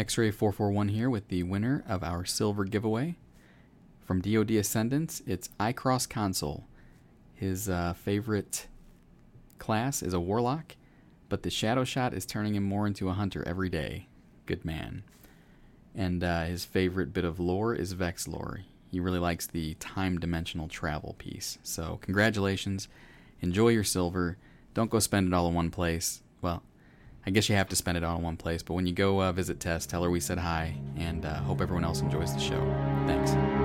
[0.00, 3.16] X-Ray 441 here with the winner of our silver giveaway.
[4.02, 6.64] From DoD Ascendants, it's iCross Console.
[7.34, 8.66] His uh, favorite
[9.58, 10.76] class is a Warlock,
[11.28, 14.08] but the Shadow Shot is turning him more into a Hunter every day.
[14.46, 15.02] Good man.
[15.94, 18.60] And uh, his favorite bit of lore is Vex lore.
[18.90, 21.58] He really likes the time dimensional travel piece.
[21.62, 22.88] So, congratulations.
[23.42, 24.38] Enjoy your silver.
[24.72, 26.22] Don't go spend it all in one place.
[26.40, 26.62] Well,
[27.26, 29.22] I guess you have to spend it all in one place, but when you go
[29.22, 32.40] uh, visit Tess, tell her we said hi, and uh, hope everyone else enjoys the
[32.40, 32.60] show.
[33.06, 33.59] Thanks.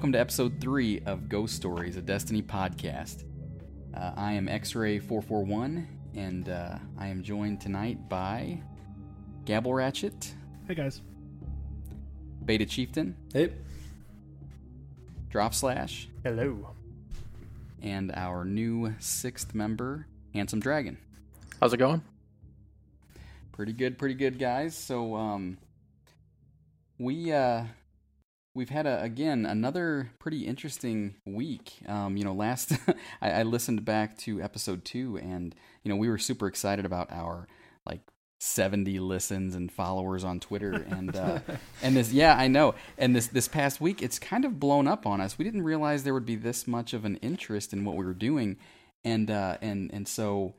[0.00, 3.24] Welcome to episode three of Ghost Stories, a Destiny podcast.
[3.94, 8.62] Uh, I am X Ray 441, and uh, I am joined tonight by
[9.44, 10.32] Gabble Ratchet,
[10.66, 11.02] Hey guys.
[12.46, 13.52] Beta Chieftain, Hey.
[15.28, 16.70] Drop Slash, Hello.
[17.82, 20.96] and our new sixth member, Handsome Dragon.
[21.60, 22.00] How's it going?
[23.52, 24.74] Pretty good, pretty good, guys.
[24.74, 25.58] So, um,
[26.98, 27.64] we uh,
[28.54, 31.74] we've had a, again another pretty interesting week.
[31.86, 32.72] Um, you know, last
[33.22, 37.10] I, I listened back to episode two, and you know we were super excited about
[37.10, 37.46] our
[37.86, 38.00] like
[38.40, 41.40] 70 listens and followers on Twitter, and uh,
[41.82, 45.06] and this yeah I know, and this this past week it's kind of blown up
[45.06, 45.38] on us.
[45.38, 48.14] We didn't realize there would be this much of an interest in what we were
[48.14, 48.56] doing,
[49.04, 50.54] and uh, and and so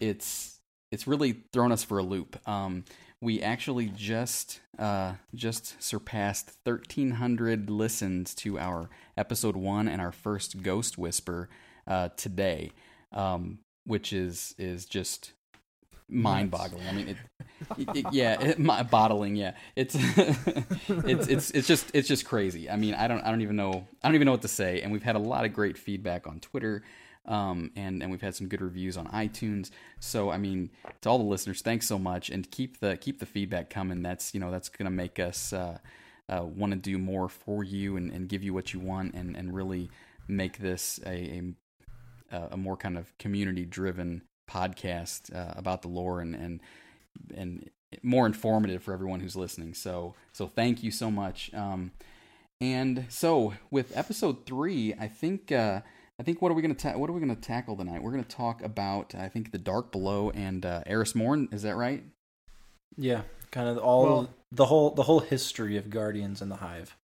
[0.00, 0.58] it's
[0.90, 2.36] it's really thrown us for a loop.
[2.48, 2.84] Um,
[3.20, 10.62] we actually just uh, just surpassed 1,300 listens to our episode one and our first
[10.62, 11.48] Ghost Whisper
[11.86, 12.72] uh, today,
[13.12, 15.32] um, which is is just
[16.08, 16.86] mind-boggling.
[16.88, 17.16] I mean, it,
[17.78, 19.36] it, it- yeah, it, my, bottling.
[19.36, 19.94] Yeah, it's
[20.88, 22.70] it's it's it's just it's just crazy.
[22.70, 24.80] I mean, I don't I don't even know I don't even know what to say.
[24.80, 26.82] And we've had a lot of great feedback on Twitter.
[27.30, 29.70] Um, and and we've had some good reviews on iTunes.
[30.00, 30.70] So I mean,
[31.02, 34.02] to all the listeners, thanks so much, and keep the keep the feedback coming.
[34.02, 35.78] That's you know that's gonna make us uh,
[36.28, 39.36] uh, want to do more for you and, and give you what you want, and
[39.36, 39.90] and really
[40.26, 41.54] make this a
[42.32, 46.60] a, a more kind of community driven podcast uh, about the lore and and
[47.32, 47.70] and
[48.02, 49.72] more informative for everyone who's listening.
[49.72, 51.54] So so thank you so much.
[51.54, 51.92] Um,
[52.60, 55.52] and so with episode three, I think.
[55.52, 55.82] Uh,
[56.20, 58.02] I think what are we gonna ta- what are we gonna tackle tonight?
[58.02, 61.48] We're gonna talk about I think the Dark Below and uh, Eris Morn.
[61.50, 62.04] Is that right?
[62.98, 66.94] Yeah, kind of all Well- the whole the whole history of Guardians and the Hive.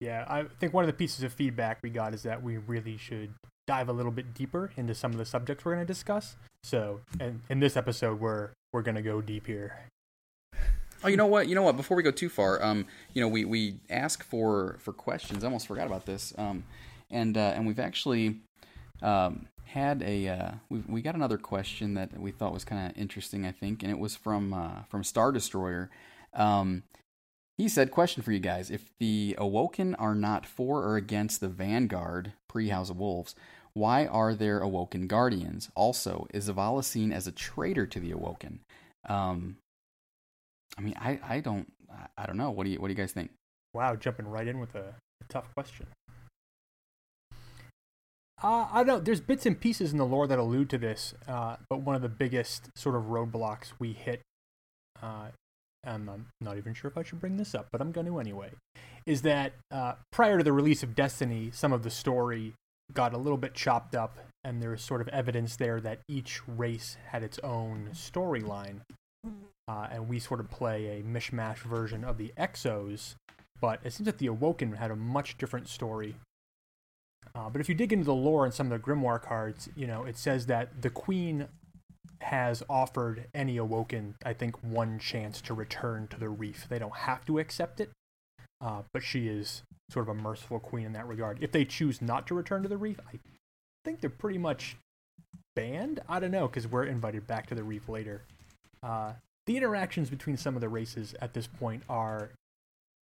[0.00, 2.98] Yeah, I think one of the pieces of feedback we got is that we really
[2.98, 3.32] should
[3.66, 6.36] dive a little bit deeper into some of the subjects we're going to discuss.
[6.64, 9.86] So, and in this episode, we're we're going to go deep here.
[11.04, 11.48] Oh, you know what?
[11.48, 11.76] You know what?
[11.76, 15.42] Before we go too far, um, you know, we, we ask for for questions.
[15.42, 16.34] I almost forgot about this.
[16.36, 16.64] Um,
[17.12, 18.36] and uh, and we've actually
[19.02, 22.96] um, had a uh, we we got another question that we thought was kind of
[22.96, 23.46] interesting.
[23.46, 25.90] I think, and it was from uh, from Star Destroyer.
[26.34, 26.82] Um,
[27.58, 31.48] he said, "Question for you guys: If the Awoken are not for or against the
[31.48, 33.34] Vanguard pre House of Wolves."
[33.74, 35.70] Why are there Awoken Guardians?
[35.74, 38.60] Also, is Zavala seen as a traitor to the Awoken?
[39.08, 39.56] Um,
[40.76, 42.50] I mean, I, I don't I- I don't know.
[42.50, 43.30] What do you what do you guys think?
[43.72, 44.88] Wow, jumping right in with a,
[45.22, 45.86] a tough question.
[48.42, 48.98] Uh, I don't know.
[49.00, 52.02] There's bits and pieces in the lore that allude to this, uh, but one of
[52.02, 54.20] the biggest sort of roadblocks we hit,
[55.00, 55.28] uh,
[55.84, 58.18] and I'm not even sure if I should bring this up, but I'm going to
[58.18, 58.50] anyway,
[59.06, 62.54] is that uh, prior to the release of Destiny, some of the story
[62.92, 66.96] got a little bit chopped up, and there's sort of evidence there that each race
[67.10, 68.80] had its own storyline,
[69.68, 73.14] uh, and we sort of play a mishmash version of the Exos
[73.62, 76.16] but it seems that the Awoken had a much different story.
[77.34, 79.86] Uh, but if you dig into the lore and some of the Grimoire cards, you
[79.86, 81.48] know, it says that the Queen
[82.20, 86.66] has offered any Awoken, I think, one chance to return to the Reef.
[86.68, 87.90] They don't have to accept it,
[88.60, 91.38] uh, but she is sort of a merciful queen in that regard.
[91.40, 93.18] If they choose not to return to the Reef, I
[93.84, 94.76] think they're pretty much
[95.56, 96.00] banned.
[96.08, 98.22] I don't know, because we're invited back to the Reef later.
[98.82, 99.12] Uh,
[99.46, 102.30] the interactions between some of the races at this point are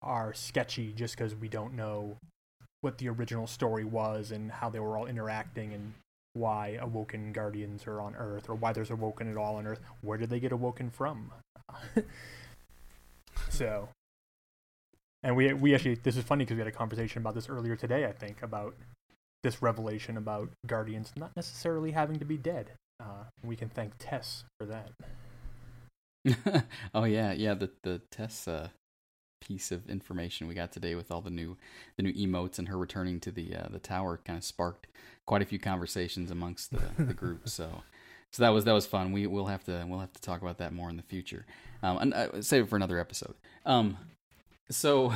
[0.04, 2.18] are sketchy just because we don't know
[2.88, 5.94] what the original story was and how they were all interacting and
[6.34, 10.18] why awoken guardians are on earth or why there's awoken at all on earth where
[10.18, 11.32] did they get awoken from
[13.50, 13.90] So,
[15.24, 17.76] and we we actually this is funny because we had a conversation about this earlier
[17.76, 18.06] today.
[18.06, 18.76] I think about
[19.44, 22.72] this revelation about guardians not necessarily having to be dead.
[23.00, 24.92] Uh, we can thank Tess for that.
[26.94, 27.54] oh yeah, yeah.
[27.54, 28.70] The the Tess uh,
[29.40, 31.58] piece of information we got today with all the new
[31.96, 34.88] the new emotes and her returning to the uh, the tower kind of sparked
[35.26, 37.48] quite a few conversations amongst the, the group.
[37.50, 37.84] So
[38.32, 39.12] so that was that was fun.
[39.12, 41.46] We we'll have to we'll have to talk about that more in the future.
[41.84, 43.36] Um, and uh, save it for another episode.
[43.66, 43.98] Um,
[44.70, 45.14] so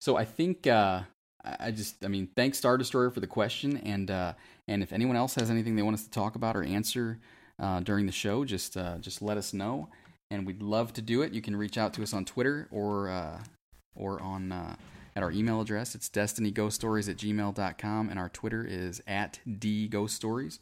[0.00, 1.02] so I think uh,
[1.44, 4.32] I just I mean thanks Star Destroyer for the question and uh,
[4.68, 7.18] and if anyone else has anything they want us to talk about or answer
[7.58, 9.88] uh, during the show, just uh, just let us know
[10.30, 11.32] and we'd love to do it.
[11.32, 13.42] You can reach out to us on Twitter or uh,
[13.94, 14.76] or on uh,
[15.14, 15.94] at our email address.
[15.94, 20.58] It's destinyghoststories at gmail.com, and our Twitter is at dghoststories.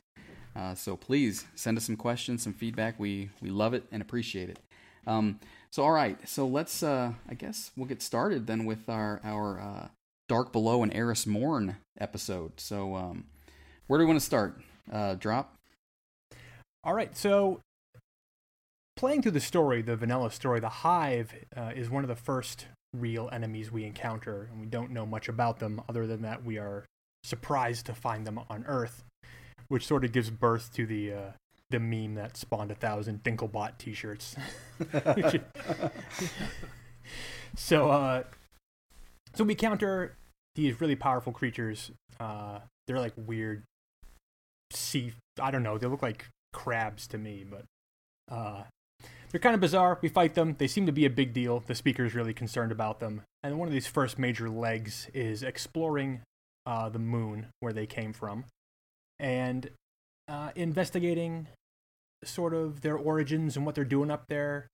[0.57, 2.99] Uh, so please send us some questions, some feedback.
[2.99, 4.59] We we love it and appreciate it.
[5.07, 5.41] Um,
[5.71, 9.61] so all right, so let's uh, I guess we'll get started then with our our
[9.61, 9.89] uh,
[10.29, 12.61] Dark Below and Eris Morn episode.
[12.61, 13.25] So um,
[13.87, 14.61] where do we want to start?
[14.91, 15.57] Uh, drop.
[16.85, 17.61] All right, so
[18.97, 22.67] playing through the story, the vanilla story, the Hive uh, is one of the first
[22.93, 26.59] real enemies we encounter, and we don't know much about them other than that we
[26.59, 26.85] are
[27.25, 29.03] surprised to find them on Earth,
[29.69, 31.31] which sort of gives birth to the uh,
[31.71, 34.37] the meme that spawned a thousand Dinklebot T-shirts.
[37.57, 38.23] so, uh,
[39.35, 40.15] so we counter
[40.55, 41.91] these really powerful creatures.
[42.21, 43.65] Uh, they're like weird
[44.73, 45.15] sea.
[45.41, 45.79] I don't know.
[45.79, 47.65] They look like crabs to me, but
[48.33, 48.65] uh,
[49.35, 49.99] they're kind of bizarre.
[50.01, 50.55] We fight them.
[50.59, 51.59] They seem to be a big deal.
[51.67, 53.23] The speaker is really concerned about them.
[53.43, 56.21] And one of these first major legs is exploring
[56.65, 58.45] uh, the moon where they came from
[59.19, 59.71] and
[60.29, 61.49] uh, investigating
[62.23, 64.69] sort of their origins and what they're doing up there.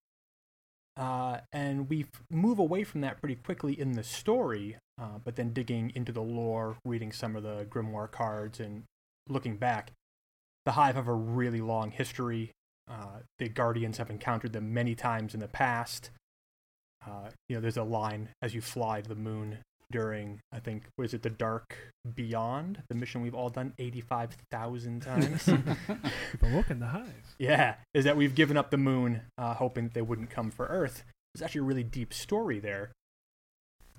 [0.94, 5.54] Uh, and we move away from that pretty quickly in the story, uh, but then
[5.54, 8.82] digging into the lore, reading some of the grimoire cards, and
[9.26, 9.92] looking back,
[10.66, 12.52] the Hive have a really long history
[12.90, 16.10] uh, the Guardians have encountered them many times in the past.
[17.06, 19.58] Uh, you know, there's a line as you fly to the moon
[19.90, 21.76] during, I think, was it the Dark
[22.14, 25.44] Beyond, the mission we've all done 85,000 times.
[25.44, 27.34] People look in the hive.
[27.38, 31.04] Yeah, is that we've given up the moon, uh, hoping they wouldn't come for Earth.
[31.34, 32.92] There's actually a really deep story there.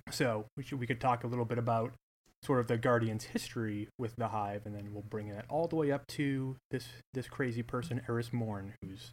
[0.10, 1.94] So we should we could talk a little bit about
[2.44, 5.76] sort of the Guardian's history with the Hive, and then we'll bring that all the
[5.76, 9.12] way up to this this crazy person, Eris Morn, who's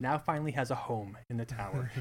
[0.00, 1.90] now finally has a home in the tower.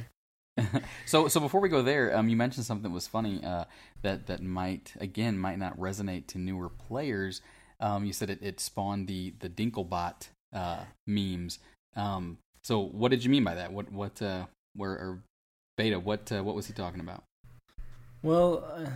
[1.06, 3.66] so so before we go there, um, you mentioned something that was funny uh,
[4.02, 7.42] that that might again might not resonate to newer players.
[7.80, 11.60] Um, you said it, it spawned the the Dinklebot uh, memes.
[11.96, 13.74] Um, so what did you mean by that?
[13.74, 14.46] What what uh,
[14.76, 15.20] where or
[15.78, 16.00] beta?
[16.00, 17.24] What uh, what was he talking about?
[18.24, 18.90] Well, uh,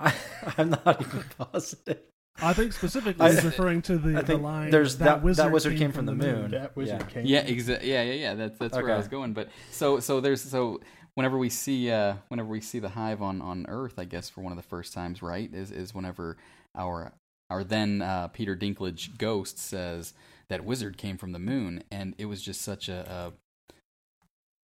[0.56, 1.98] I, am not even positive.
[2.42, 4.70] I think specifically I, he's referring to the, the line.
[4.70, 6.40] There's that, that wizard, that wizard came, came from, from, the moon.
[6.42, 6.50] moon.
[6.52, 7.06] That wizard yeah.
[7.06, 7.26] came.
[7.26, 8.34] Yeah, exa- yeah, yeah, yeah.
[8.34, 8.82] That's that's okay.
[8.82, 9.34] where I was going.
[9.34, 10.80] But so so there's so
[11.14, 14.40] whenever we see uh whenever we see the hive on on Earth, I guess for
[14.40, 15.52] one of the first times, right?
[15.52, 16.38] Is is whenever
[16.74, 17.12] our
[17.50, 20.14] our then uh, Peter Dinklage ghost says
[20.48, 23.32] that wizard came from the moon, and it was just such a, a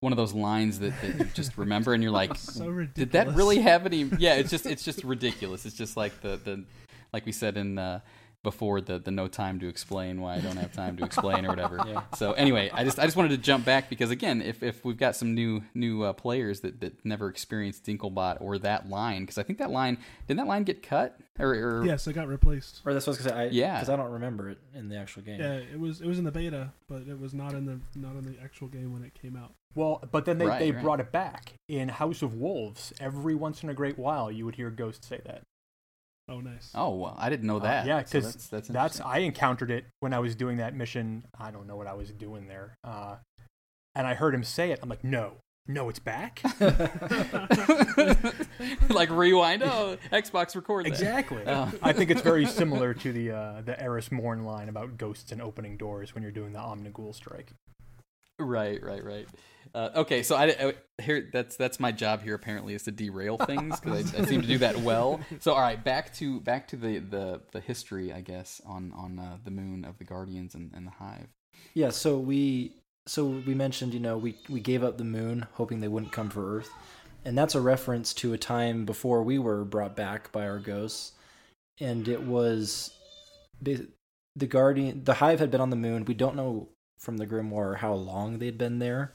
[0.02, 3.34] one of those lines that, that you just remember and you're like so did that
[3.34, 6.64] really have any yeah it's just it's just ridiculous it's just like the the
[7.12, 8.00] like we said in uh,
[8.42, 11.48] before the the no time to explain why I don't have time to explain or
[11.48, 11.80] whatever.
[11.92, 12.02] Yeah.
[12.14, 14.96] So anyway, I just I just wanted to jump back because again, if if we've
[14.96, 19.36] got some new new uh, players that that never experienced Dinklebot or that line, because
[19.36, 22.80] I think that line didn't that line get cut or, or yes, it got replaced.
[22.86, 23.44] Or that's what I was gonna say.
[23.44, 25.40] I, yeah, because I don't remember it in the actual game.
[25.40, 28.14] Yeah, it was it was in the beta, but it was not in the not
[28.16, 29.52] in the actual game when it came out.
[29.74, 30.82] Well, but then they, right, they right.
[30.82, 32.92] brought it back in House of Wolves.
[33.00, 35.42] Every once in a great while, you would hear Ghost say that.
[36.28, 36.70] Oh, nice.
[36.74, 37.84] Oh, well, I didn't know uh, that.
[37.84, 40.74] Uh, yeah, because so that's, that's, that's, I encountered it when I was doing that
[40.74, 41.24] mission.
[41.38, 43.16] I don't know what I was doing there, uh,
[43.94, 44.78] and I heard him say it.
[44.82, 45.34] I'm like, no,
[45.66, 46.42] no, it's back.
[48.90, 49.62] like rewind.
[49.62, 50.86] Oh, Xbox record.
[50.86, 50.88] That.
[50.88, 51.42] Exactly.
[51.46, 51.72] Oh.
[51.82, 55.40] I think it's very similar to the uh, the Eris Morn line about ghosts and
[55.40, 57.52] opening doors when you're doing the Omnigul strike.
[58.44, 59.28] Right, right, right.
[59.74, 63.38] Uh, okay, so I, I, here that's that's my job here apparently is to derail
[63.38, 65.20] things because I, I, seem to do that well.
[65.40, 69.18] So all right, back to back to the the, the history, I guess, on on
[69.18, 71.28] uh, the moon of the Guardians and, and the Hive.
[71.72, 72.74] Yeah, so we
[73.06, 76.28] so we mentioned you know we we gave up the moon hoping they wouldn't come
[76.28, 76.70] for Earth,
[77.24, 81.12] and that's a reference to a time before we were brought back by our ghosts,
[81.80, 82.92] and it was
[83.62, 86.04] the Guardian the Hive had been on the moon.
[86.04, 86.68] We don't know
[87.02, 89.12] from the Grimoire how long they'd been there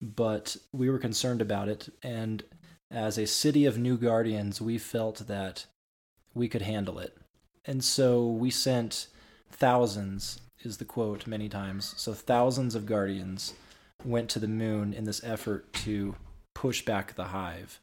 [0.00, 1.92] but we were concerned about it.
[2.02, 2.42] And
[2.90, 5.66] as a city of new guardians, we felt that
[6.34, 7.16] we could handle it.
[7.64, 9.08] And so we sent
[9.50, 11.94] thousands, is the quote many times.
[11.96, 13.54] So thousands of guardians
[14.04, 16.14] went to the moon in this effort to
[16.54, 17.80] push back the hive.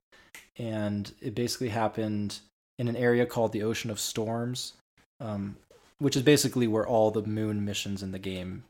[0.57, 2.39] And it basically happened
[2.79, 4.73] in an area called the Ocean of Storms,
[5.19, 5.57] um,
[5.99, 8.63] which is basically where all the moon missions in the game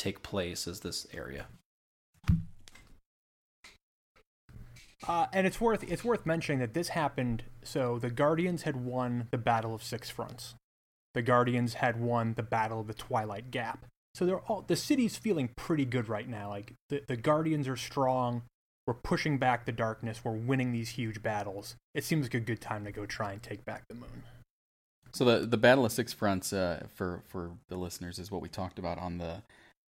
[0.00, 1.46] take place, is this area.
[5.06, 7.44] Uh, and it's worth it's worth mentioning that this happened.
[7.62, 10.54] So the Guardians had won the Battle of Six Fronts.
[11.14, 13.86] The Guardians had won the Battle of the Twilight Gap.
[14.14, 16.50] So they're all the city's feeling pretty good right now.
[16.50, 18.42] Like the, the Guardians are strong.
[18.86, 20.20] We're pushing back the darkness.
[20.24, 21.76] We're winning these huge battles.
[21.94, 24.24] It seems like a good time to go try and take back the moon.
[25.12, 28.48] So the the Battle of Six Fronts uh, for for the listeners is what we
[28.48, 29.42] talked about on the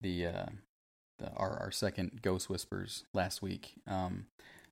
[0.00, 0.46] the, uh,
[1.18, 3.74] the our our second Ghost Whispers last week.
[3.86, 4.26] Um,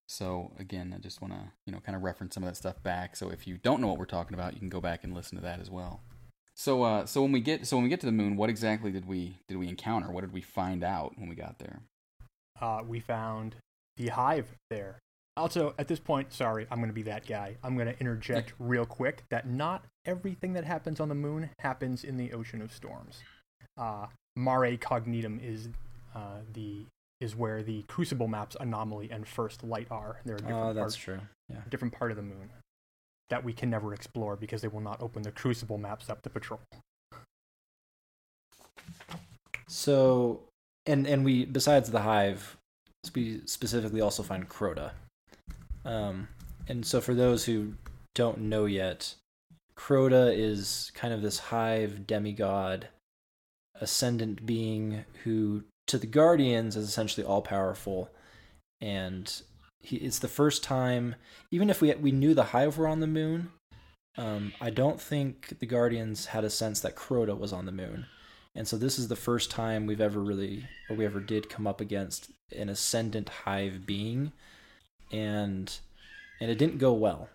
[0.07, 2.83] so again, I just want to you know kind of reference some of that stuff
[2.83, 3.17] back.
[3.17, 5.37] So if you don't know what we're talking about, you can go back and listen
[5.37, 6.01] to that as well.
[6.55, 8.91] So uh, so when we get so when we get to the moon, what exactly
[8.91, 10.11] did we did we encounter?
[10.11, 11.81] What did we find out when we got there?
[12.61, 13.57] Uh, we found
[13.97, 14.99] the hive there.
[15.37, 17.57] Also, at this point, sorry, I'm going to be that guy.
[17.63, 22.05] I'm going to interject real quick that not everything that happens on the moon happens
[22.05, 23.23] in the ocean of storms.
[23.77, 24.07] Uh,
[24.37, 25.69] Mare Cognitum is
[26.15, 26.85] uh, the
[27.21, 30.21] is where the Crucible maps anomaly and first light are.
[30.25, 30.71] They're a different, parts.
[30.71, 31.21] Oh, that's part, true.
[31.49, 31.63] Yeah.
[31.71, 32.51] different part of the moon
[33.31, 36.31] that we can never explore because they will not open the Crucible maps up to
[36.31, 36.61] patrol.
[39.69, 40.43] So,
[40.85, 42.57] and and we besides the hive,
[43.15, 44.93] we specifically also find Crota.
[45.85, 46.29] Um,
[46.69, 47.75] and so for those who
[48.15, 49.15] don't know yet,
[49.77, 52.89] Crota is kind of this hive demigod,
[53.81, 58.11] ascendant being who, to the Guardians, is essentially all powerful,
[58.81, 59.43] and
[59.81, 61.15] he, it's the first time.
[61.51, 63.51] Even if we we knew the hive were on the moon,
[64.19, 68.07] um, I don't think the Guardians had a sense that Crota was on the moon.
[68.55, 71.67] And so this is the first time we've ever really, or we ever did come
[71.67, 74.33] up against an ascendant hive being,
[75.13, 75.79] and
[76.41, 77.29] and it didn't go well.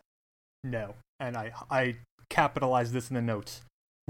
[0.64, 1.98] No, and I I
[2.30, 3.62] capitalized this in the notes.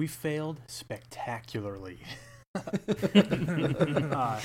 [0.01, 1.99] We failed spectacularly.
[2.55, 4.41] uh,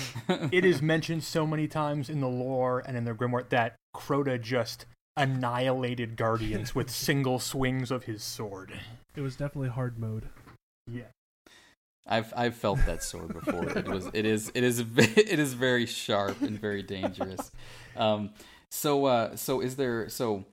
[0.52, 4.38] it is mentioned so many times in the lore and in the grimoire that Crota
[4.38, 4.84] just
[5.16, 8.78] annihilated guardians with single swings of his sword.
[9.14, 10.28] It was definitely hard mode.
[10.86, 11.04] Yeah.
[12.06, 13.78] I've I've felt that sword before.
[13.78, 17.50] It was it is it is it is very sharp and very dangerous.
[17.96, 18.34] Um,
[18.70, 20.44] so uh, so is there so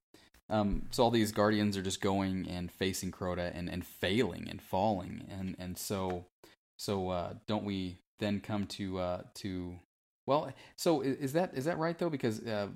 [0.54, 4.62] um, so all these guardians are just going and facing Crota and, and failing and
[4.62, 5.24] falling.
[5.30, 6.26] And and so
[6.78, 9.80] so uh, don't we then come to uh, to
[10.28, 12.12] well so is that is that right though?
[12.12, 12.68] Because uh,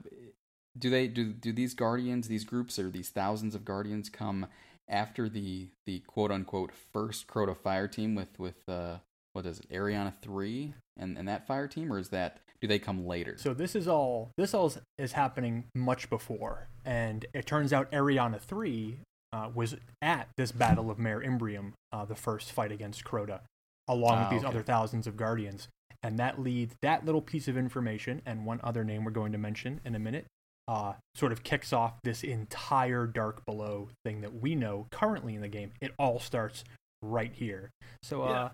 [0.78, 4.48] do they do do these guardians these groups or these thousands of guardians come
[4.90, 8.98] after the the quote unquote first Crota fire team with with uh
[9.34, 11.94] what is it Eriana three and and that fire team?
[11.94, 13.36] Or is that do they come later?
[13.38, 17.92] So this is all this all is, is happening much before, and it turns out
[17.92, 19.00] Eriana three
[19.34, 23.42] uh, was at this Battle of Mare Imbrium, uh, the first fight against Crota,
[23.88, 24.48] along Ah, with these okay.
[24.48, 25.68] other thousands of guardians,
[26.02, 29.38] and that leads that little piece of information and one other name we're going to
[29.38, 30.26] mention in a minute.
[30.70, 35.42] Uh, sort of kicks off this entire Dark Below thing that we know currently in
[35.42, 35.72] the game.
[35.80, 36.66] It all starts
[37.02, 37.70] right here.
[38.04, 38.50] So uh,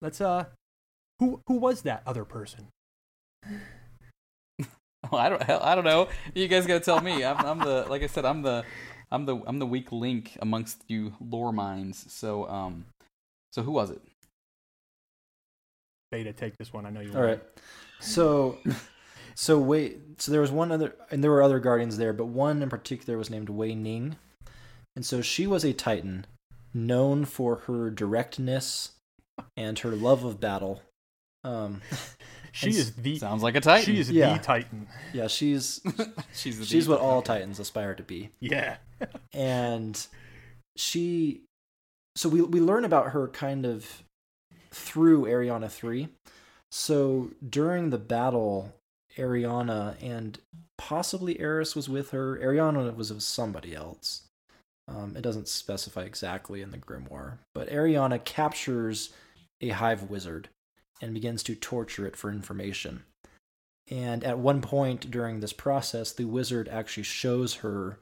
[0.00, 0.46] let's uh,
[1.20, 2.68] who who was that other person?
[5.12, 6.08] Oh, I don't I don't know.
[6.34, 7.24] You guys got to tell me.
[7.24, 8.64] I'm I'm the like I said I'm the
[9.10, 12.10] I'm the I'm the weak link amongst you lore minds.
[12.12, 12.86] So um
[13.54, 14.00] so who was it?
[16.10, 16.86] Beta, take this one.
[16.86, 17.12] I know you.
[17.14, 17.40] All right.
[18.00, 18.58] So,
[19.34, 20.20] so wait.
[20.20, 23.18] So there was one other, and there were other guardians there, but one in particular
[23.18, 24.16] was named Wei Ning,
[24.94, 26.26] and so she was a Titan,
[26.72, 28.92] known for her directness
[29.56, 30.82] and her love of battle.
[31.42, 31.82] Um,
[32.54, 33.84] She And is the Sounds like a titan.
[33.84, 34.38] she is Yeah.
[34.38, 34.86] the Titan.
[35.12, 35.80] yeah, she's
[36.34, 38.30] she's the she's deep- what all Titans aspire to be.
[38.40, 38.76] Yeah.
[39.32, 40.06] and
[40.76, 41.42] she
[42.16, 44.02] so we we learn about her kind of
[44.70, 46.08] through Eriana 3.
[46.70, 48.72] So during the battle
[49.16, 50.38] Eriana and
[50.78, 52.36] possibly Eris was with her.
[52.38, 54.22] Eriana was with somebody else.
[54.88, 59.10] Um, it doesn't specify exactly in the grimoire, but Eriana captures
[59.60, 60.48] a hive wizard
[61.04, 63.04] and begins to torture it for information.
[63.90, 67.98] And at one point during this process, the wizard actually shows her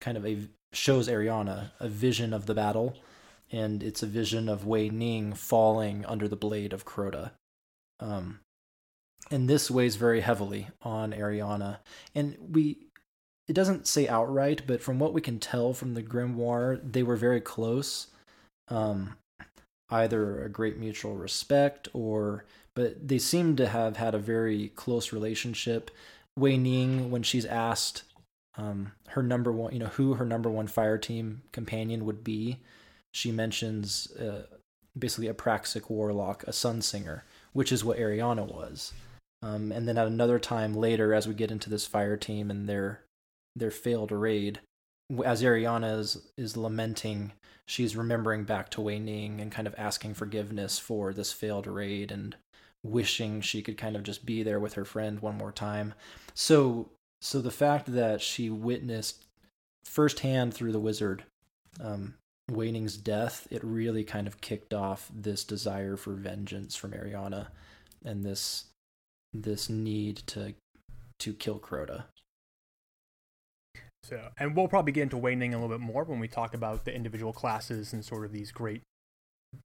[0.00, 2.96] kind of a shows Eriana a vision of the battle,
[3.52, 7.32] and it's a vision of Wei Ning falling under the blade of Crota.
[8.00, 8.40] Um,
[9.30, 11.78] and this weighs very heavily on Eriana.
[12.14, 12.78] And we,
[13.46, 17.16] it doesn't say outright, but from what we can tell from the grimoire, they were
[17.16, 18.08] very close.
[18.68, 19.16] Um,
[19.90, 25.12] either a great mutual respect or, but they seem to have had a very close
[25.12, 25.90] relationship.
[26.36, 28.04] Wei Ning, when she's asked
[28.56, 32.58] um, her number one, you know, who her number one fire team companion would be,
[33.12, 34.42] she mentions uh,
[34.98, 38.92] basically a Praxic warlock, a sun singer, which is what Eriana was.
[39.42, 42.68] Um, and then at another time later, as we get into this fire team and
[42.68, 43.02] their
[43.54, 44.60] their failed raid,
[45.24, 47.32] as Eriana is is lamenting,
[47.66, 52.10] she's remembering back to Wei Ning and kind of asking forgiveness for this failed raid
[52.12, 52.36] and
[52.84, 55.94] wishing she could kind of just be there with her friend one more time.
[56.34, 59.24] So so the fact that she witnessed
[59.84, 61.24] firsthand through the wizard
[61.80, 62.14] um,
[62.50, 67.48] Wei Ning's death, it really kind of kicked off this desire for vengeance from Eriana
[68.04, 68.64] and this
[69.32, 70.54] this need to
[71.18, 72.04] to kill Crota.
[74.08, 76.54] So, and we'll probably get into Wei Ning a little bit more when we talk
[76.54, 78.80] about the individual classes and sort of these great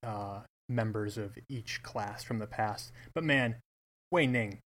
[0.06, 2.92] uh, members of each class from the past.
[3.14, 3.56] But man,
[4.12, 4.60] Wei Ning,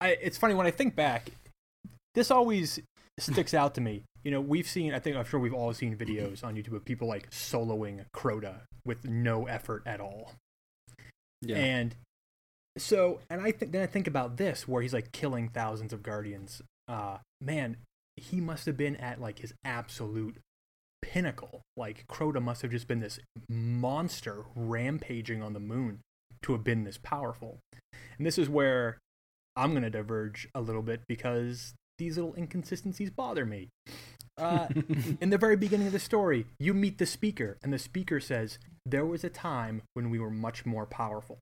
[0.00, 1.30] I, it's funny when I think back.
[2.14, 2.80] This always
[3.18, 4.04] sticks out to me.
[4.24, 6.84] You know, we've seen, I think, I'm sure we've all seen videos on YouTube of
[6.84, 10.32] people like soloing Crota with no effort at all.
[11.42, 11.56] Yeah.
[11.56, 11.94] And
[12.78, 16.02] so, and I think then I think about this where he's like killing thousands of
[16.02, 16.62] guardians.
[16.88, 17.76] Uh, man,
[18.16, 20.38] he must have been at like his absolute
[21.02, 21.62] pinnacle.
[21.76, 23.18] Like Crota must have just been this
[23.48, 26.00] monster rampaging on the moon
[26.42, 27.58] to have been this powerful.
[28.18, 28.98] And this is where
[29.56, 33.68] I'm going to diverge a little bit because these little inconsistencies bother me.
[34.38, 34.68] Uh,
[35.20, 38.58] in the very beginning of the story, you meet the speaker, and the speaker says,
[38.84, 41.38] There was a time when we were much more powerful.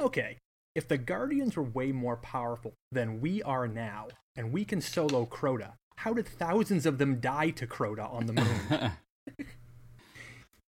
[0.00, 0.38] Okay,
[0.76, 4.06] if the Guardians were way more powerful than we are now,
[4.36, 8.32] and we can solo Crota, how did thousands of them die to Crota on the
[8.32, 8.92] moon?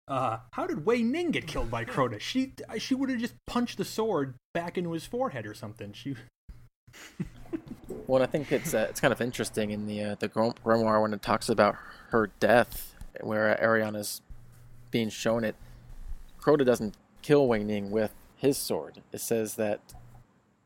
[0.09, 2.19] uh, how did Wei Ning get killed by Crota?
[2.19, 5.93] She she would have just punched the sword back into his forehead or something.
[5.93, 6.17] She
[8.07, 11.03] Well, I think it's uh, it's kind of interesting in the uh, the Grim- grimoire
[11.03, 11.77] when it talks about
[12.09, 14.23] her death, where Eriana's
[14.91, 15.57] being shown it.
[16.41, 19.03] Crota doesn't kill Wei Ning with his sword.
[19.12, 19.81] It says that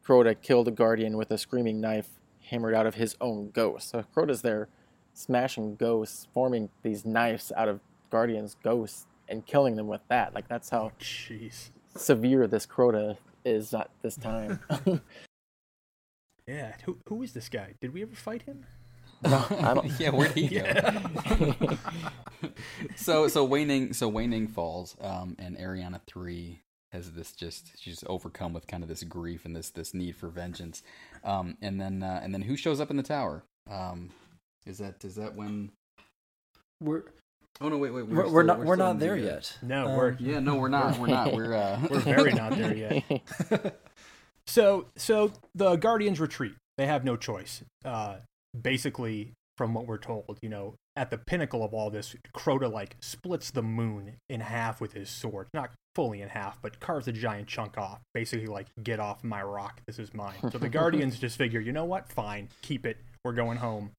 [0.06, 2.10] Crota killed a guardian with a screaming knife
[2.52, 3.90] hammered out of his own ghost.
[3.90, 4.68] So Crota's there
[5.14, 10.34] smashing ghosts, forming these knives out of guardians' ghosts, and killing them with that.
[10.34, 11.70] Like that's how jeez.
[11.96, 14.60] severe this Crota is at this time.
[16.46, 17.74] Yeah, who who is this guy?
[17.80, 18.66] Did we ever fight him?
[19.24, 19.90] no, I don't.
[20.00, 21.78] yeah, where'd he go?
[22.96, 26.60] so so Wei Ning so Wei Ning falls, um, and Eriana three
[26.92, 30.28] has this just she's overcome with kind of this grief and this this need for
[30.28, 30.82] vengeance,
[31.24, 33.42] um, and then uh, and then who shows up in the tower?
[33.70, 34.10] Um,
[34.66, 35.70] is that is that when?
[36.80, 37.04] We're
[37.60, 37.76] Oh no!
[37.76, 38.06] Wait, wait.
[38.06, 39.58] we're, we're not we're, still not in the, there uh, yet.
[39.62, 40.98] No, Um, we're Yeah, no, we're not.
[40.98, 41.32] We're not.
[41.32, 43.76] We're uh, we're very not there yet.
[44.46, 46.54] So so the Guardians retreat.
[46.76, 47.62] They have no choice.
[47.84, 48.16] Uh,
[48.60, 52.96] basically, from what we're told, you know, at the pinnacle of all this, Crota like
[53.00, 55.48] splits the moon in half with his sword.
[55.54, 58.00] Not fully in half, but carves a giant chunk off.
[58.14, 59.80] Basically, like, get off my rock.
[59.86, 60.34] This is mine.
[60.50, 62.08] So the Guardians just figure, you know what?
[62.08, 62.98] Fine, keep it.
[63.24, 63.92] We're going home.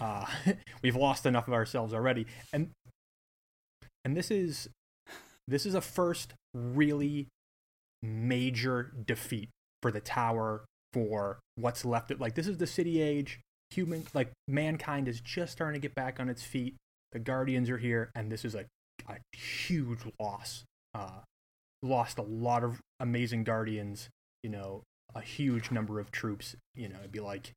[0.00, 0.26] Uh,
[0.82, 2.70] we've lost enough of ourselves already, and
[4.04, 4.68] and this is
[5.46, 7.28] this is a first really
[8.02, 9.48] major defeat
[9.82, 14.30] for the tower for what's left of like this is the city age human like
[14.46, 16.76] mankind is just starting to get back on its feet
[17.12, 18.64] the guardians are here and this is a,
[19.08, 21.20] a huge loss uh
[21.82, 24.08] lost a lot of amazing guardians
[24.42, 24.82] you know
[25.14, 27.52] a huge number of troops you know it'd be like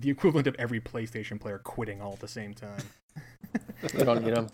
[0.00, 2.82] the equivalent of every playstation player quitting all at the same time
[3.94, 4.48] we don't need them.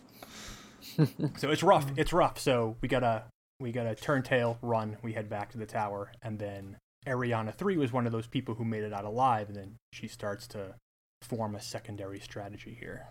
[1.36, 1.98] so it's rough mm.
[1.98, 3.24] it's rough so we gotta
[3.60, 7.76] we gotta turn tail run we head back to the tower and then eriana 3
[7.76, 10.74] was one of those people who made it out alive and then she starts to
[11.22, 13.06] form a secondary strategy here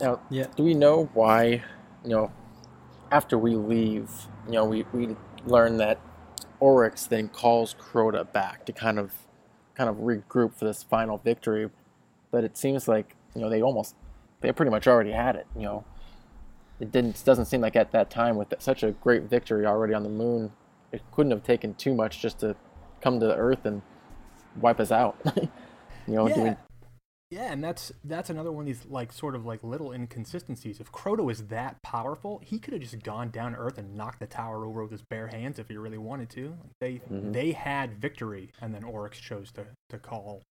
[0.00, 0.46] Now, Yeah.
[0.56, 1.62] do we know why,
[2.04, 2.32] you know,
[3.12, 4.10] after we leave,
[4.46, 6.00] you know, we, we learn that
[6.60, 9.12] Oryx then calls Crota back to kind of
[9.74, 11.68] kind of regroup for this final victory.
[12.30, 13.94] But it seems like, you know, they almost
[14.40, 15.84] they pretty much already had it, you know.
[16.80, 20.02] It didn't doesn't seem like at that time with such a great victory already on
[20.02, 20.52] the moon,
[20.90, 22.56] it couldn't have taken too much just to
[23.02, 23.82] come to the earth and
[24.60, 25.16] wipe us out.
[25.36, 26.50] you know, do we,
[27.32, 27.44] Yeah.
[27.46, 30.80] Yeah, and that's that's another one of these like sort of like little inconsistencies.
[30.80, 34.20] If Crota was that powerful, he could have just gone down to Earth and knocked
[34.20, 36.48] the tower over with his bare hands if he really wanted to.
[36.50, 37.32] Like they Mhm.
[37.32, 40.42] they had victory, and then Oryx chose to, to call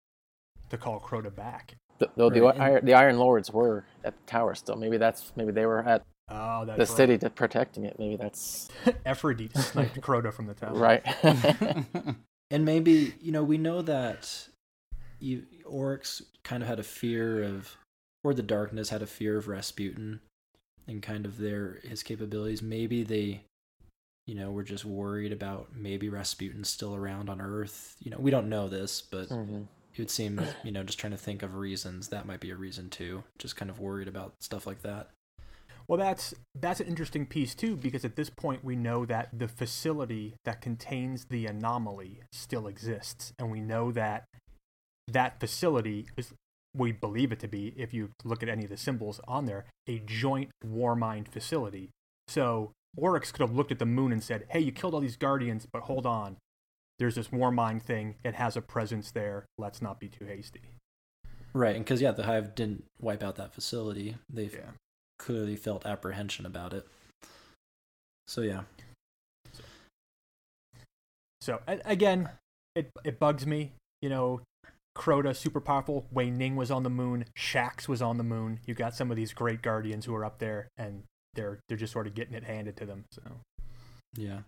[0.69, 1.75] to call Crota back.
[1.99, 4.75] Th- Though the, Right, and- Iron, the Iron Lords were at the tower still.
[4.75, 6.97] Maybe that's maybe they were at Oh, that's the right.
[6.97, 7.99] city to protecting it.
[7.99, 8.69] Maybe that's
[9.05, 10.73] Aphrodite sniped Crota from the tower.
[10.73, 11.03] right.
[12.51, 14.49] And maybe you know we know that
[15.19, 17.77] you, Oryx kind of had a fear of,
[18.23, 20.19] or the darkness had a fear of Rasputin,
[20.88, 22.62] and kind of their his capabilities.
[22.62, 23.41] Maybe they,
[24.27, 27.95] you know, were just worried about maybe Rasputin's still around on Earth.
[28.03, 29.67] You know, we don't know this, but Mhm.
[29.93, 32.55] it would seem you know just trying to think of reasons that might be a
[32.55, 33.23] reason too.
[33.38, 35.10] Just kind of worried about stuff like that.
[35.88, 39.47] Well, that's that's an interesting piece too, because at this point we know that the
[39.47, 44.23] facility that contains the anomaly still exists, and we know that
[45.13, 46.34] that facility is
[46.76, 49.65] we believe it to be, if you look at any of the symbols on there,
[49.88, 51.89] a joint war mind facility.
[52.28, 55.17] So Oryx could have looked at the moon and said, "Hey, you killed all these
[55.17, 56.38] guardians, but hold on,
[57.00, 58.15] there's this war mind thing.
[58.24, 59.45] It has a presence there.
[59.58, 60.62] Let's not be too hasty."
[61.54, 64.15] Right, and because yeah, the Hive didn't wipe out that facility.
[64.30, 64.71] They Yeah.
[65.19, 66.88] clearly felt apprehension about it.
[68.28, 68.63] So yeah,
[71.41, 72.30] So a- again,
[72.76, 73.74] it it bugs me.
[74.02, 74.41] You know,
[74.95, 76.06] Crota super powerful.
[76.12, 77.25] Wei Ning was on the moon.
[77.38, 78.60] Shax was on the moon.
[78.65, 81.93] You got some of these great guardians who are up there, and they're they're just
[81.93, 83.06] sort of getting it handed to them.
[83.12, 83.21] So
[84.15, 84.39] yeah,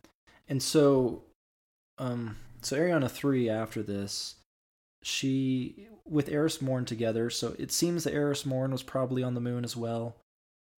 [0.50, 1.24] and so,
[1.98, 4.36] um, so Eriana three after this,
[5.02, 7.30] she with Eris Morn together.
[7.30, 10.18] So it seems that Eris Morn was probably on the moon as well.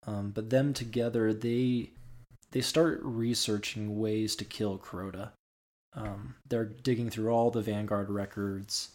[0.07, 1.90] Um, but them together, they
[2.50, 5.31] they start researching ways to kill Crota.
[5.94, 8.90] Um, they're digging through all the Vanguard records.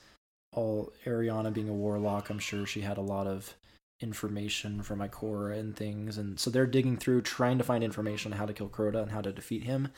[0.54, 3.56] All Eriana being a warlock, I'm sure she had a lot of
[4.02, 8.40] information from Ikora and things, and so they're digging through trying to find information on
[8.40, 9.90] how to kill Crota and how to defeat him.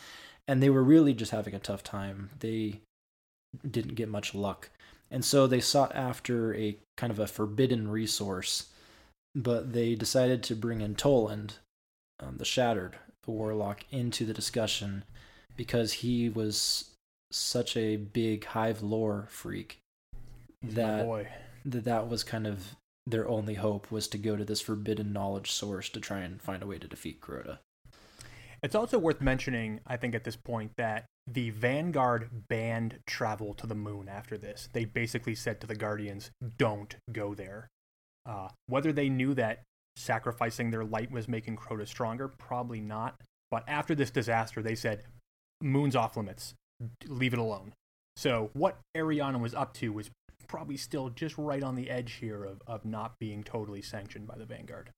[0.47, 2.31] And they were really just having a tough time.
[2.39, 2.81] They
[3.69, 4.69] didn't get much luck,
[5.09, 8.69] and so they sought after a kind of a forbidden resource,
[9.35, 11.55] but they decided to bring in Toland,
[12.19, 15.03] um, the Shattered, the warlock, into the discussion
[15.55, 16.91] because he was
[17.31, 19.80] such a big hive lore freak
[20.63, 21.27] that boy.
[21.65, 22.75] that that was kind of
[23.07, 26.61] their only hope was to go to this forbidden knowledge source to try and find
[26.61, 27.59] a way to defeat Crota.
[28.63, 33.65] It's also worth mentioning, I think, at this point, that the Vanguard banned travel to
[33.65, 34.69] the moon after this.
[34.71, 37.69] They basically said to the Guardians, don't go there.
[38.25, 39.63] Uh, whether they knew that
[39.95, 43.15] sacrificing their light was making Crota stronger, probably not.
[43.49, 45.03] But after this disaster, they said,
[45.59, 46.53] moon's off limits.
[47.07, 47.73] Leave it alone.
[48.15, 50.09] So what Eriana was up to was
[50.47, 54.37] probably still just right on the edge here of, of not being totally sanctioned by
[54.37, 54.91] the Vanguard.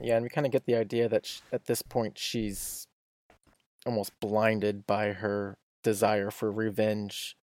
[0.00, 2.86] Yeah, and we kind of get the idea that sh- at this point she's
[3.86, 7.36] almost blinded by her desire for revenge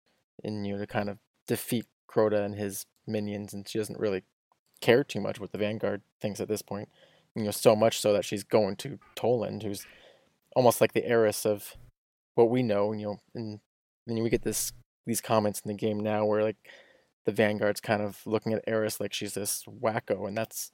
[0.43, 4.23] and you know to kind of defeat Crota and his minions, and she doesn't really
[4.81, 6.89] care too much what the Vanguard thinks at this point.
[7.36, 9.86] You know, so much so that she's going to Toland, who's
[10.55, 11.75] almost like the heiress of
[12.36, 12.93] what we know.
[12.93, 13.60] You know, and
[14.06, 14.72] then we get this
[15.06, 16.58] these comments in the game now where like
[17.26, 20.72] the Vanguard's kind of looking at Eris like she's this wacko, and that's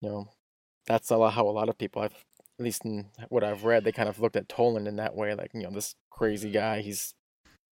[0.00, 0.28] you know
[0.86, 2.24] that's a lot how a lot of people I've
[2.58, 5.34] at least in what I've read, they kind of looked at Toland in that way,
[5.34, 7.14] like, you know, this crazy guy, he's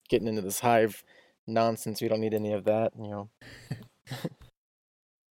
[0.09, 1.05] getting into this hive
[1.47, 2.01] nonsense.
[2.01, 3.29] We don't need any of that, you know.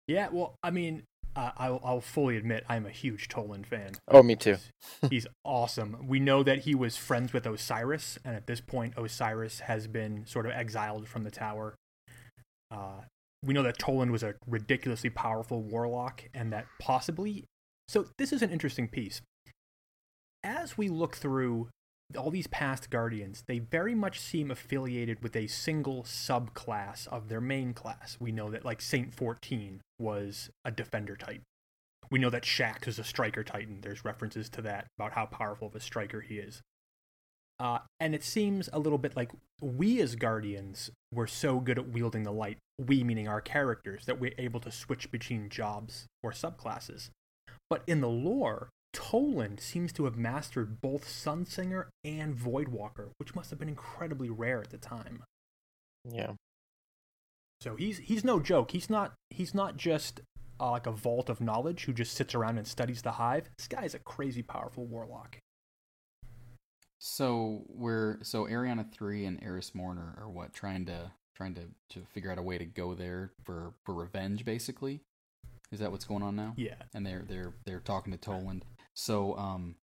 [0.07, 1.03] Yeah, well, I mean,
[1.37, 3.91] uh, I'll, I'll fully admit I'm a huge Toland fan.
[4.07, 4.57] Oh, me too.
[5.09, 6.07] He's, awesome.
[6.07, 10.25] We know that he was friends with Osiris, and at this point, Osiris has been
[10.25, 11.75] sort of exiled from the tower.
[12.71, 13.01] Uh,
[13.45, 17.45] we know that Toland was a ridiculously powerful warlock, and that possibly.
[17.87, 19.21] So, this is an interesting piece.
[20.43, 21.69] As we look through
[22.15, 27.41] all these past guardians, they very much seem affiliated with a single subclass of their
[27.41, 28.17] main class.
[28.19, 31.41] We know that, like, Saint 14 was a defender type.
[32.09, 33.79] We know that Shax is a striker titan.
[33.81, 36.61] There's references to that about how powerful of a striker he is.
[37.59, 41.89] Uh, and it seems a little bit like we as guardians were so good at
[41.89, 46.31] wielding the light, we meaning our characters, that we're able to switch between jobs or
[46.31, 47.09] subclasses.
[47.69, 53.49] But in the lore, Toland seems to have mastered both Sunsinger and Voidwalker, which must
[53.49, 55.23] have been incredibly rare at the time.
[56.03, 56.33] Yeah.
[57.61, 58.71] So he's he's no joke.
[58.71, 60.21] He's not he's not just
[60.59, 63.49] uh, like a vault of knowledge who just sits around and studies the hive.
[63.57, 65.37] This guy is a crazy powerful warlock.
[66.99, 71.61] So we're so Eriana three and Eris Morn are, are what trying to trying to
[71.89, 75.01] to figure out a way to go there for for revenge, basically.
[75.71, 76.53] Is that what's going on now?
[76.57, 76.75] Yeah.
[76.93, 78.65] And they're they're they're talking to Toland.
[78.97, 79.75] So um,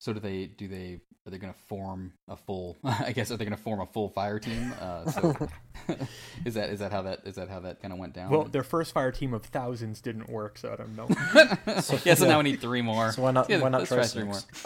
[0.00, 2.76] so do they do they are they going to form a full?
[2.84, 4.74] I guess are they going to form a full fire team?
[4.80, 5.48] Uh, so
[6.44, 8.30] is that is that how that is that how that kind of went down?
[8.30, 11.06] Well, their first fire team of thousands didn't work, so I don't know.
[11.64, 12.14] yeah, so yeah.
[12.14, 13.12] now we need three more.
[13.12, 13.48] So why not?
[13.48, 14.62] Yeah, why not let's try three six?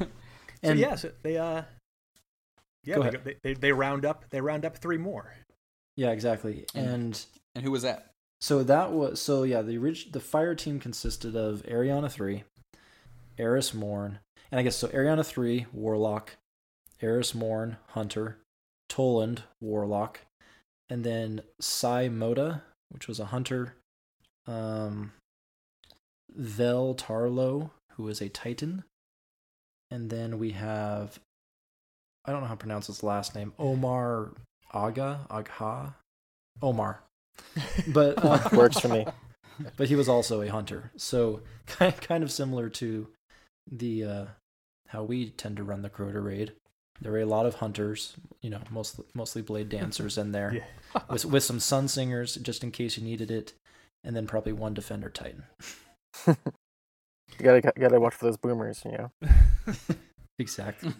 [0.00, 0.06] so
[0.62, 1.62] And yeah, so they uh,
[2.84, 5.32] yeah, Go they, they, they they round up they round up three more.
[5.96, 6.66] yeah, exactly.
[6.74, 7.18] And
[7.54, 8.13] and who was that?
[8.44, 9.62] So that was so yeah.
[9.62, 12.44] The orig- the fire team consisted of Eriana three,
[13.38, 14.18] Eris Morn,
[14.50, 14.88] and I guess so.
[14.88, 16.36] Eriana three Warlock,
[17.00, 18.36] Eris Morn Hunter,
[18.86, 20.20] Toland Warlock,
[20.90, 23.76] and then Sai Mota, which was a hunter,
[24.46, 25.12] um,
[26.36, 28.84] Vell Tarlowe, who is a Titan,
[29.90, 31.18] and then we have
[32.26, 33.54] I don't know how to pronounce his last name.
[33.58, 34.32] Omar
[34.70, 35.94] Aga Agha,
[36.60, 37.04] Omar,
[37.88, 39.06] but uh, Works for me.
[39.76, 40.90] but he was also a hunter.
[40.96, 43.08] So kind kind of similar to
[43.70, 44.24] the uh,
[44.88, 46.52] how we tend to run the Crota raid.
[47.00, 50.54] There are a lot of hunters, you know, mostly mostly blade dancers in there,
[50.94, 51.00] Yeah.
[51.10, 53.52] with with some sun singers just in case you needed it,
[54.04, 55.44] and then probably one defender titan.
[57.40, 59.10] You gotta gotta watch for those boomers, you know.
[60.38, 60.92] Exactly.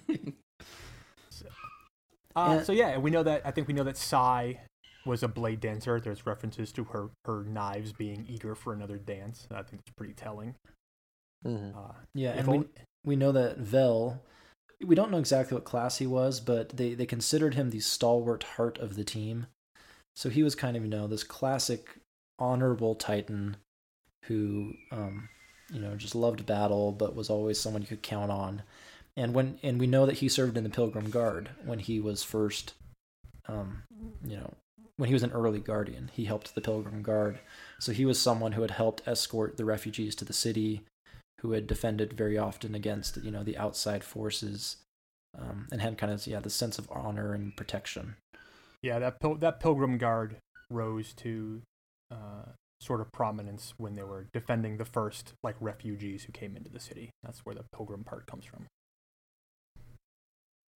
[2.37, 4.61] Uh, And- so yeah, we know that I think we know that Sai
[5.07, 6.01] was a blade dancer.
[6.01, 9.47] There's references to her her knives being eager for another dance.
[9.51, 10.55] I think it's pretty telling.
[11.45, 12.69] hmm Uh, Yeah, if and we
[13.05, 14.23] we know that Vell.
[14.85, 18.43] We don't know exactly what class he was, but they they considered him the stalwart
[18.43, 19.47] heart of the team.
[20.17, 21.99] So he was kind of you know this classic
[22.39, 23.57] honorable Titan
[24.25, 25.29] who um
[25.71, 28.63] you know just loved battle but was always someone you could count on.
[29.17, 32.23] And when and we know that he served in the Pilgrim Guard when he was
[32.23, 32.75] first
[33.49, 33.83] um
[34.25, 34.55] you know
[34.97, 36.11] when he was an early guardian.
[36.13, 37.41] He helped the Pilgrim Guard.
[37.81, 40.83] So he was someone who had helped escort the refugees to the city
[41.41, 44.77] who had defended very often against you know the outside forces
[45.39, 48.17] um, and had kind of yeah the sense of honor and protection
[48.85, 50.37] yeah, that pil- that pilgrim guard
[50.69, 51.63] rose to
[52.11, 56.69] uh, sort of prominence when they were defending the first like refugees who came into
[56.69, 57.09] the city.
[57.23, 58.67] That's where the pilgrim part comes from.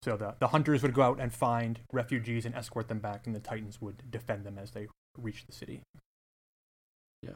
[0.06, 3.34] So the the hunters would go out and find refugees and escort them back, and
[3.34, 4.86] the titans would defend them as they
[5.18, 5.80] reached the city.
[7.22, 7.30] Yeah.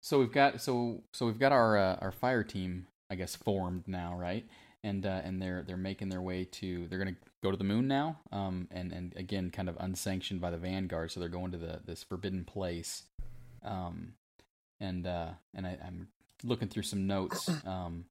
[0.00, 3.88] So we've got so so we've got our uh, our fire team, I guess, formed
[3.88, 4.46] now, right?
[4.84, 7.88] And uh, and they're they're making their way to they're gonna go to the moon
[7.88, 11.58] now, um, and and again, kind of unsanctioned by the Vanguard, so they're going to
[11.58, 13.02] the this forbidden place,
[13.64, 14.12] um,
[14.78, 16.06] and uh, and I, I'm
[16.44, 18.04] looking through some notes, um,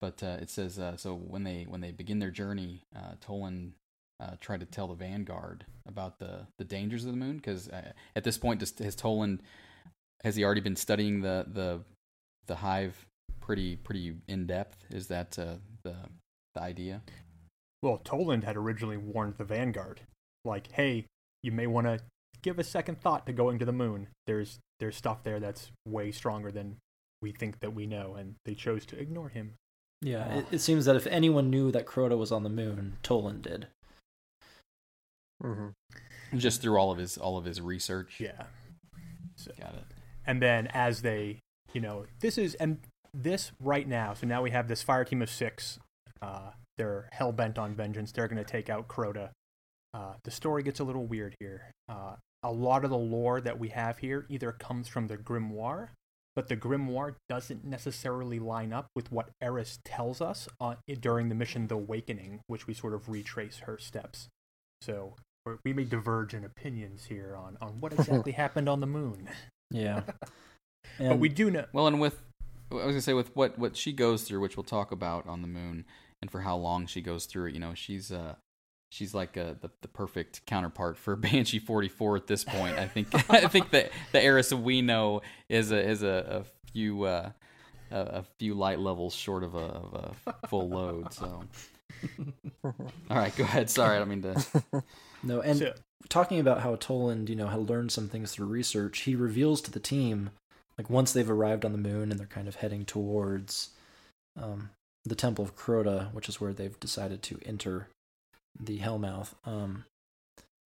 [0.00, 3.72] but uh, it says uh, so when they when they begin their journey, uh, Toland
[4.20, 7.92] uh, tried to tell the Vanguard about the the dangers of the moon because uh,
[8.16, 9.42] at this point, just has Toland
[10.24, 11.80] has he already been studying the the
[12.46, 13.06] the hive
[13.40, 14.84] pretty pretty in depth?
[14.90, 15.96] Is that uh, the
[16.54, 17.02] the idea?
[17.82, 20.00] Well, Toland had originally warned the Vanguard,
[20.44, 21.06] like, "Hey,
[21.42, 22.00] you may want to
[22.42, 24.08] give a second thought to going to the moon.
[24.26, 26.76] There's there's stuff there that's way stronger than
[27.22, 29.54] we think that we know," and they chose to ignore him.
[30.00, 33.42] Yeah it, it seems that if anyone knew that crota was on the moon toland
[33.42, 33.66] did
[35.42, 35.68] hmm
[36.36, 38.20] Just through all of his all of his research.
[38.20, 38.44] Yeah.
[39.36, 39.84] So, got it.
[40.26, 41.38] and then as they,
[41.72, 42.78] you know, this is and
[43.14, 44.14] this right now.
[44.14, 45.78] So now we have this fire team of six.
[46.20, 48.10] Uh, they're hell bent on vengeance.
[48.12, 49.30] They're going to take out Crota.
[49.94, 51.70] Uh, the story gets a little weird here.
[51.88, 55.90] Uh, a lot of the lore that we have here either comes from the grimoire,
[56.38, 61.34] but the grimoire doesn't necessarily line up with what Eris tells us on, during the
[61.34, 64.28] mission The Awakening, which we sort of retrace her steps.
[64.80, 68.86] So we're- we may diverge in opinions here on, on what exactly happened on the
[68.86, 69.28] moon.
[69.72, 70.02] yeah
[71.00, 71.64] but we do know.
[71.72, 72.22] Well, and with
[72.70, 75.42] I was gonna say with what what she goes through, which we'll talk about on
[75.42, 75.86] the moon,
[76.22, 77.54] and for how long she goes through it.
[77.54, 78.36] You know, she's uh
[78.90, 82.78] she's like uh the the perfect counterpart for Banshee forty four at this point.
[82.78, 87.04] I think I think that the Eris we know is a is a, a few
[87.04, 87.30] uh
[87.90, 91.12] a, a few light levels short of a, of a full load.
[91.12, 91.42] So.
[92.64, 92.74] All
[93.10, 93.70] right, go ahead.
[93.70, 94.44] Sorry, I don't mean to.
[95.22, 95.74] no and So-
[96.08, 99.70] talking about how toland you know had learned some things through research he reveals to
[99.70, 100.30] the team
[100.78, 103.70] like once they've arrived on the moon and they're kind of heading towards
[104.40, 104.70] um,
[105.04, 107.88] the temple of crota which is where they've decided to enter
[108.60, 109.84] the hellmouth um,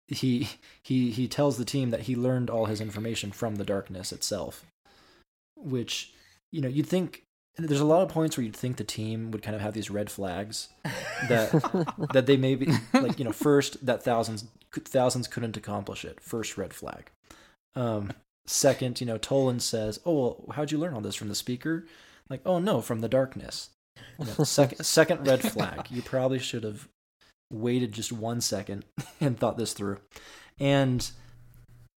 [0.07, 0.49] he
[0.81, 4.65] he he tells the team that he learned all his information from the darkness itself
[5.55, 6.13] which
[6.51, 7.23] you know you'd think
[7.67, 9.89] there's a lot of points where you'd think the team would kind of have these
[9.89, 10.69] red flags
[11.27, 11.51] that
[12.13, 16.73] that they maybe like you know first that thousands thousands couldn't accomplish it first red
[16.73, 17.09] flag.
[17.75, 18.11] Um
[18.45, 21.85] second you know toland says oh well how'd you learn all this from the speaker?
[22.29, 23.69] Like oh no from the darkness.
[24.17, 25.87] You know, second second red flag.
[25.89, 26.87] You probably should have
[27.51, 28.85] waited just one second
[29.21, 29.97] and thought this through.
[30.59, 31.09] And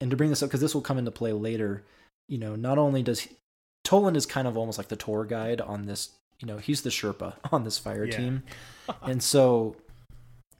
[0.02, 1.84] and to bring this up because this will come into play later
[2.30, 3.36] you know not only does he,
[3.84, 6.10] toland is kind of almost like the tour guide on this
[6.40, 8.18] you know he's the sherpa on this fire Yeah.
[8.18, 8.44] team.
[9.02, 9.76] And so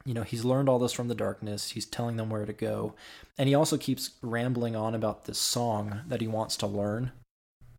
[0.04, 1.70] you know he's learned all this from the darkness.
[1.70, 2.94] He's telling them where to go.
[3.38, 7.12] And he also keeps rambling on about this song that he wants to learn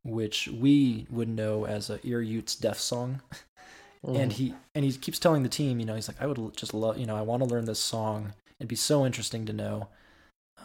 [0.03, 3.21] which we would know as a Yut's deathsong
[4.07, 6.73] and he and he keeps telling the team you know he's like i would just
[6.73, 9.87] love you know i want to learn this song it'd be so interesting to know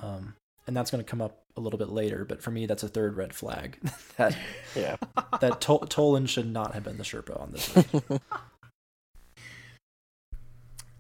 [0.03, 0.35] um
[0.67, 2.89] and that's going to come up a little bit later but for me that's a
[2.89, 3.79] third red flag
[4.17, 4.37] that
[4.75, 4.97] yeah.
[5.41, 8.21] that Tol- toland should not have been the sherpa on this.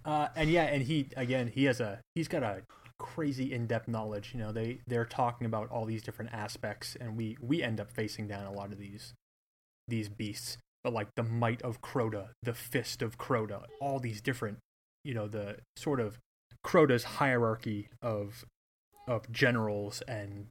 [0.07, 2.63] Uh, and yeah, and he again, he has a he's got a
[2.99, 4.31] crazy in-depth knowledge.
[4.33, 7.91] You know, they they're talking about all these different aspects, and we we end up
[7.91, 9.15] facing down a lot of these
[9.89, 10.59] these beasts.
[10.87, 14.59] But like the might of Crota, the fist of Crota, all these different,
[15.03, 16.21] you know, the sort of
[16.65, 18.45] Crota's hierarchy of
[19.09, 20.47] of generals and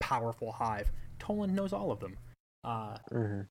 [0.00, 0.90] powerful hive.
[1.18, 2.16] Tolan knows all of them.
[2.64, 3.48] Uh, Mhm.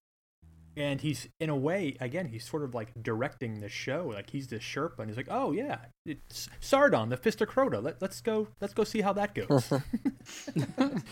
[0.75, 4.47] and he's in a way again he's sort of like directing the show like he's
[4.47, 8.21] the sherpa and he's like oh yeah it's sardon the fist of crota Let, let's
[8.21, 9.71] go let's go see how that goes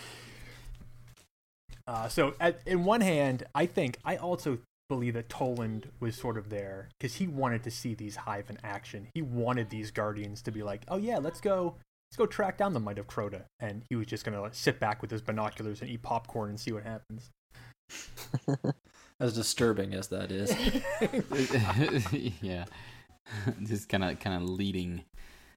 [1.86, 4.58] uh, so at, in one hand i think i also
[4.92, 8.58] believe that toland was sort of there because he wanted to see these hive in
[8.62, 9.08] action.
[9.14, 11.76] He wanted these guardians to be like oh yeah let's go
[12.10, 13.44] let's go track down the might of crota.
[13.58, 16.60] And he was just gonna like, sit back with his binoculars and eat popcorn and
[16.60, 17.30] see what happens.
[19.20, 20.50] As disturbing as that is.
[22.42, 22.64] Yeah,
[23.62, 25.04] just kind of kind of leading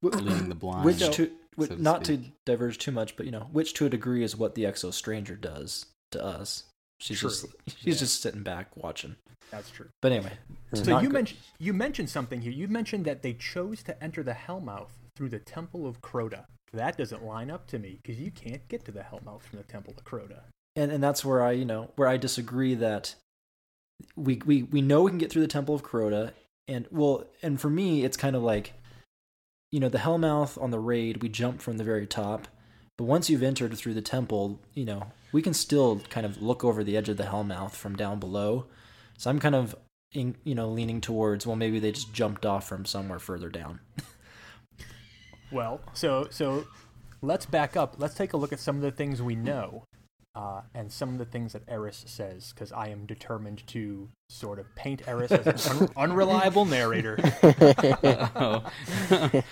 [0.01, 0.85] leading the blind.
[0.85, 2.33] which to wh- so to not to speak.
[2.45, 5.35] diverge too much but you know which to a degree is what the exo stranger
[5.35, 6.65] does to us
[6.99, 7.29] she's True.
[7.29, 7.93] just she's Yeah.
[7.99, 9.15] just sitting back watching
[9.51, 10.33] that's true but anyway
[10.73, 12.51] So you mentioned you mentioned something here.
[12.51, 16.45] You mentioned that they chose to enter the Hellmouth through the Temple of Crota.
[16.73, 19.63] That doesn't line up to me because you can't get to the Hellmouth from the
[19.63, 20.41] Temple of Crota.
[20.75, 23.15] and and that's where I you know where I disagree that
[24.15, 26.31] we we we know we can get through the Temple of Crota
[26.67, 28.73] and well and for me it's kind of like
[29.71, 32.47] you know the Hellmouth on the raid we jump from the very top
[32.97, 36.63] but once you've entered through the temple you know we can still kind of look
[36.63, 38.65] over the edge of the Hellmouth from down below
[39.17, 39.75] so I'm kind of
[40.11, 43.79] in, you know leaning towards well maybe they just jumped off from somewhere further down
[45.51, 46.65] Well, so so
[47.21, 47.95] let's back up.
[47.97, 49.85] Let's take a look at some of the things we know,
[50.35, 54.59] uh, and some of the things that Eris says, because I am determined to sort
[54.59, 57.17] of paint Eris as an un- unreliable narrator.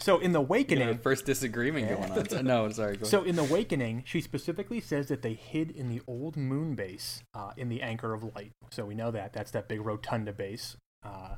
[0.00, 2.28] So in the You know, Awakening, first disagreement going on.
[2.28, 2.96] So- No, sorry.
[2.96, 6.74] Go So in the Awakening, she specifically says that they hid in the old moon
[6.74, 8.52] base uh, in the Anchor of Light.
[8.70, 10.76] So we know that that's that big rotunda base.
[11.04, 11.36] Uh,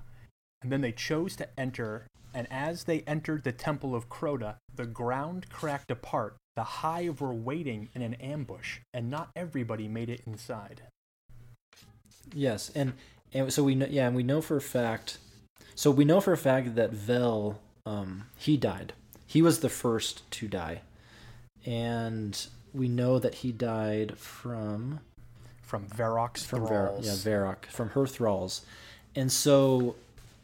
[0.62, 4.84] and then they chose to enter, and as they entered the Temple of Crota, the
[4.86, 6.36] ground cracked apart.
[6.56, 10.82] The Hive were waiting in an ambush, and not everybody made it inside.
[12.34, 12.92] Yes, and
[13.32, 15.18] and so we know, yeah, and we know for a fact.
[15.74, 18.92] So we know for a fact that Vell, um, he died.
[19.26, 20.82] He was the first to die,
[21.64, 25.00] and we know that he died from
[25.62, 27.06] From Varrock's from thralls.
[27.06, 27.14] yeah
[27.70, 28.62] from her thralls,
[29.14, 29.96] and so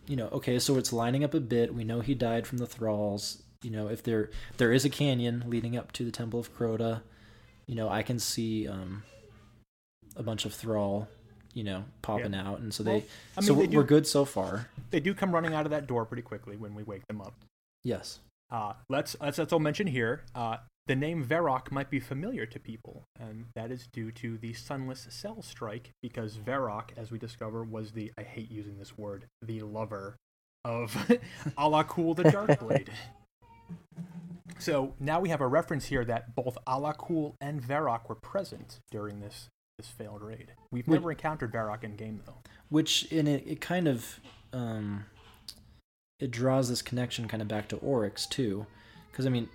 [0.07, 1.75] you know okay, so it's lining up a bit.
[1.75, 3.42] We know he died from the thralls.
[3.62, 7.01] You know, if there there is a canyon leading up to the Temple of Crota,
[7.66, 9.03] you know, I can see um,
[10.14, 11.09] a bunch of thrall,
[11.57, 13.03] you know, popping out, and so they Well,
[13.38, 14.69] I so they we're, do- we're good so far.
[14.90, 17.33] They do come running out of that door pretty quickly when we wake them up.
[17.83, 18.21] Yes.
[18.51, 23.05] Uh, let's let's also mention here uh, the name Varrock might be familiar to people,
[23.19, 27.92] and that is due to the Sunless Cell Strike, because Varrock, as we discover, was
[27.92, 30.16] the I hate using this word, the lover
[30.62, 30.92] of
[31.59, 32.88] Alak-Hul the Darkblade.
[34.59, 39.21] so now we have a reference here that both Alak-Hul and Varrock were present during
[39.21, 40.53] this this failed raid.
[40.71, 42.37] We've never encountered Varrock in game though.
[42.69, 44.21] Which in it, it kind of
[44.53, 45.05] um,
[46.19, 48.67] it draws this connection kind of back to Oryx too,
[49.11, 49.48] because I mean,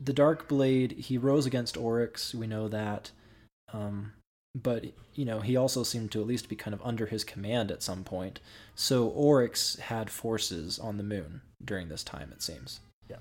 [0.00, 2.34] the Dark Blade he rose against Oryx.
[2.34, 3.10] We know that,
[3.72, 4.12] um,
[4.54, 7.70] but you know he also seemed to at least be kind of under his command
[7.70, 8.40] at some point.
[8.74, 12.30] So Oryx had forces on the moon during this time.
[12.32, 12.80] It seems.
[13.10, 13.16] Yeah.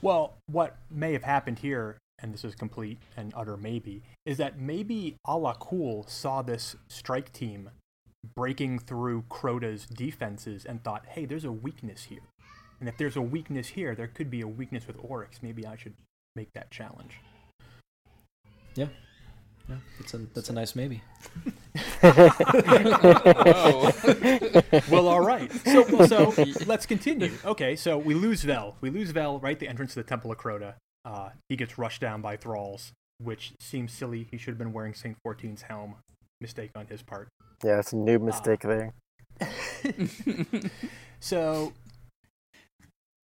[0.00, 4.58] Well, what may have happened here and this is complete and utter maybe, is that
[4.58, 7.70] maybe Alak-Hul saw this strike team
[8.34, 12.22] breaking through Crota's defenses and thought, hey, there's a weakness here.
[12.80, 15.42] And if there's a weakness here, there could be a weakness with Oryx.
[15.42, 15.94] Maybe I should
[16.34, 17.20] make that challenge.
[18.74, 18.88] Yeah,
[19.68, 21.02] Yeah, that's a that's a nice maybe.
[24.90, 25.50] Well, all right.
[25.64, 27.32] So, so let's continue.
[27.44, 28.76] Okay, so we lose Vell.
[28.80, 30.74] We lose Vell right at the entrance to the Temple of Crota.
[31.06, 32.92] Uh, he gets rushed down by thralls,
[33.22, 34.26] which seems silly.
[34.30, 35.94] He should have been wearing Saint 14's helm.
[36.40, 37.28] Mistake on his part.
[37.64, 38.92] Yeah, it's a new mistake there.
[41.20, 41.72] So,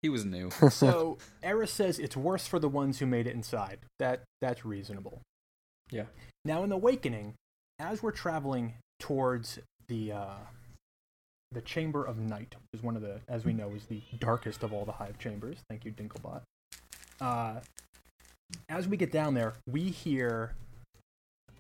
[0.02, 0.50] he was new.
[0.72, 3.80] so Eris says it's worse for the ones who made it inside.
[4.00, 5.22] That that's reasonable.
[5.92, 6.06] Yeah.
[6.44, 7.36] Now, in the Awakening,
[7.80, 10.38] as we're traveling towards the uh,
[11.52, 14.64] the Chamber of Night, which is one of the, as we know, is the darkest
[14.64, 15.58] of all the hive chambers.
[15.70, 16.42] Thank you, Dinklebot.
[17.22, 17.60] Uh,
[18.68, 20.56] as we get down there, we hear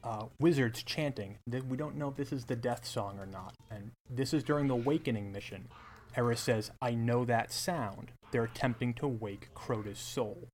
[0.03, 1.37] uh, wizards chanting.
[1.69, 4.67] We don't know if this is the Death Song or not, and this is during
[4.67, 5.67] the Awakening mission.
[6.17, 8.11] Eris says, "I know that sound.
[8.31, 10.47] They're attempting to wake Crota's soul."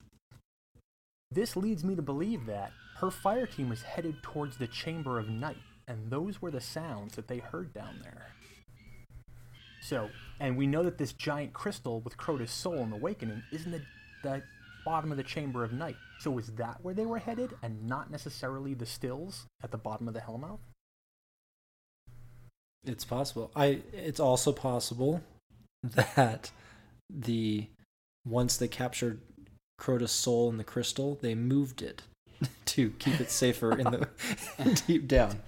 [1.31, 5.29] This leads me to believe that her fire team was headed towards the Chamber of
[5.29, 8.33] Night, and those were the sounds that they heard down there.
[9.81, 13.71] So, and we know that this giant crystal with Crota's soul in the Awakening isn't
[13.71, 13.81] the,
[14.23, 14.43] the
[14.87, 15.97] bottom of the Chamber of Night.
[16.17, 20.07] So is that where they were headed, and not necessarily the stills at the bottom
[20.07, 20.59] of the Hellmouth?
[22.85, 23.51] It's possible.
[23.53, 23.81] I.
[23.91, 25.21] It's also possible
[25.83, 26.51] that
[27.13, 27.67] the
[28.25, 29.19] once they captured
[29.77, 32.03] Crota's soul in the crystal, they moved it
[32.67, 35.41] to keep it safer in the deep down.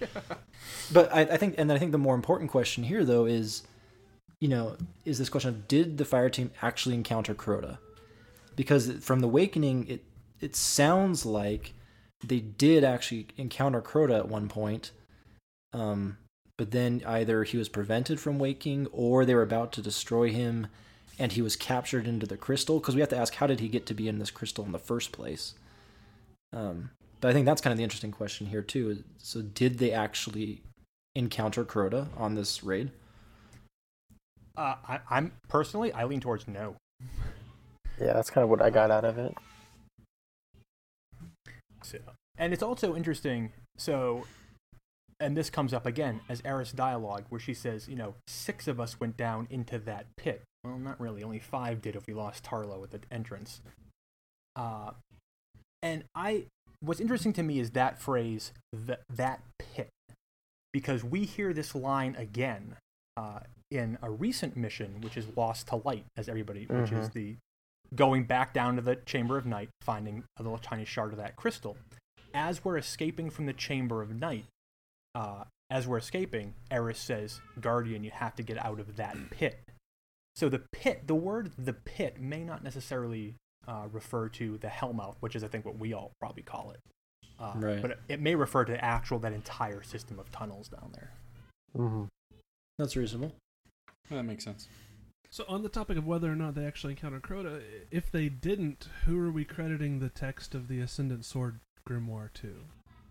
[0.92, 3.62] But I, I think, and I think the more important question here, though, is,
[4.38, 4.76] you know,
[5.06, 7.78] is this question of did the fire team actually encounter Crota?
[8.56, 10.04] Because from the Awakening, it
[10.40, 11.74] it sounds like
[12.24, 14.90] they did actually encounter Crota at one point,
[15.72, 16.18] um,
[16.56, 20.66] but then either he was prevented from waking, or they were about to destroy him,
[21.18, 22.78] and he was captured into the crystal.
[22.80, 24.72] Because we have to ask, how did he get to be in this crystal in
[24.72, 25.54] the first place?
[26.52, 26.90] Um,
[27.20, 29.04] but I think that's kind of the interesting question here too.
[29.18, 30.62] So, did they actually
[31.14, 32.90] encounter Crota on this raid?
[34.56, 36.76] Uh, I, I'm personally, I lean towards no.
[38.00, 39.34] Yeah, that's kind of what I got out of it.
[41.82, 41.98] So,
[42.38, 43.52] and it's also interesting.
[43.76, 44.26] So,
[45.18, 48.80] and this comes up again as Eris dialogue, where she says, you know, six of
[48.80, 50.42] us went down into that pit.
[50.64, 51.22] Well, not really.
[51.22, 53.60] Only five did if we lost Tarlowe at the entrance.
[54.56, 54.92] Uh,
[55.82, 56.44] and I,
[56.80, 59.88] what's interesting to me is that phrase, that that pit,
[60.72, 62.76] because we hear this line again
[63.16, 63.40] uh,
[63.70, 67.12] in a recent mission, which is Lost to Light, as everybody, which is Mhm.
[67.12, 67.36] the
[67.94, 71.36] going back down to the Chamber of Night, finding a little tiny shard of that
[71.36, 71.76] crystal.
[72.32, 74.44] As we're escaping from the Chamber of Night,
[75.14, 79.60] uh, as we're escaping, Eris says, Guardian, you have to get out of that pit.
[80.36, 83.34] So the pit, the word the pit may not necessarily
[83.66, 86.80] uh, refer to the Hellmouth, which is, I think, what we all probably call it.
[87.38, 87.82] Uh, Right.
[87.82, 91.10] But it, it may refer to actual, that entire system of tunnels down there.
[91.76, 92.04] hmm
[92.78, 93.34] That's reasonable.
[94.10, 94.68] that makes sense.
[95.32, 98.88] So on the topic of whether or not they actually encountered Crota, if they didn't,
[99.06, 102.56] who are we crediting the text of the Ascendant Sword Grimoire to?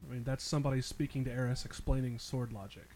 [0.07, 2.89] I mean, that's somebody speaking to Eris explaining sword logic.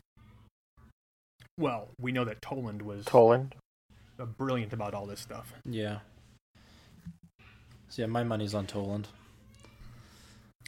[1.58, 3.56] Well, we know that Toland was Toland.
[4.20, 5.54] uh, brilliant about all this stuff.
[5.66, 6.00] Yeah.
[7.90, 9.08] So yeah, my money's on Toland.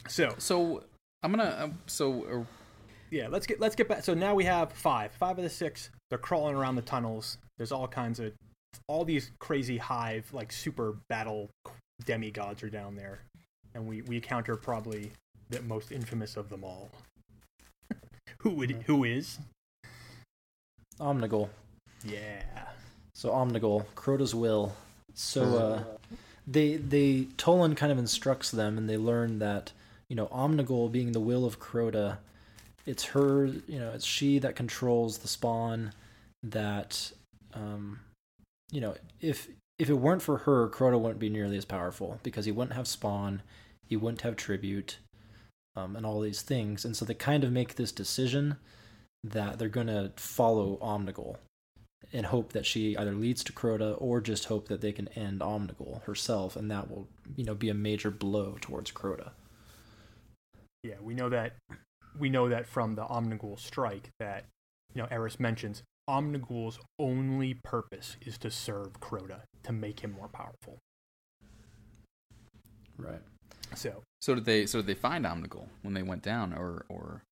[0.08, 0.84] So So
[1.22, 1.44] I'm gonna.
[1.44, 2.44] Uh, so uh,
[3.10, 4.04] yeah, let's get let's get back.
[4.04, 5.12] So now we have five.
[5.12, 5.90] Five of the six.
[6.08, 7.38] They're crawling around the tunnels.
[7.58, 8.32] There's all kinds of
[8.88, 11.50] all these crazy hive like super battle
[12.04, 13.20] demigods are down there,
[13.74, 15.10] and we we encounter probably
[15.50, 16.90] the most infamous of them all.
[18.38, 19.38] who would who is?
[21.00, 21.48] Omnigul.
[22.04, 22.42] Yeah.
[23.14, 24.74] So Omnigul, Crota's will.
[25.14, 25.84] So uh,
[26.46, 29.72] they they Toland kind of instructs them, and they learn that
[30.08, 32.18] you know Omnigul being the will of Crota,
[32.84, 33.46] it's her.
[33.46, 35.92] You know, it's she that controls the spawn.
[36.42, 37.10] That
[37.54, 38.00] um,
[38.70, 39.48] you know, if
[39.78, 42.88] if it weren't for her, Crota wouldn't be nearly as powerful because he wouldn't have
[42.88, 43.42] spawn,
[43.86, 44.98] he wouldn't have tribute,
[45.76, 46.84] um, and all these things.
[46.84, 48.56] And so they kind of make this decision
[49.22, 51.36] that they're going to follow Omnigul
[52.12, 55.40] and hope that she either leads to Crota or just hope that they can end
[55.40, 59.30] Omnigul herself, and that will, you know, be a major blow towards Crota.
[60.82, 61.54] Yeah, we know that
[62.18, 64.44] we know that from the Omnigul strike that
[64.94, 70.28] you know Eris mentions Omnigul's only purpose is to serve Crota to make him more
[70.28, 70.78] powerful.
[72.96, 73.22] Right.
[73.74, 74.66] So So did they?
[74.66, 77.22] So did they find Omnigul when they went down, or or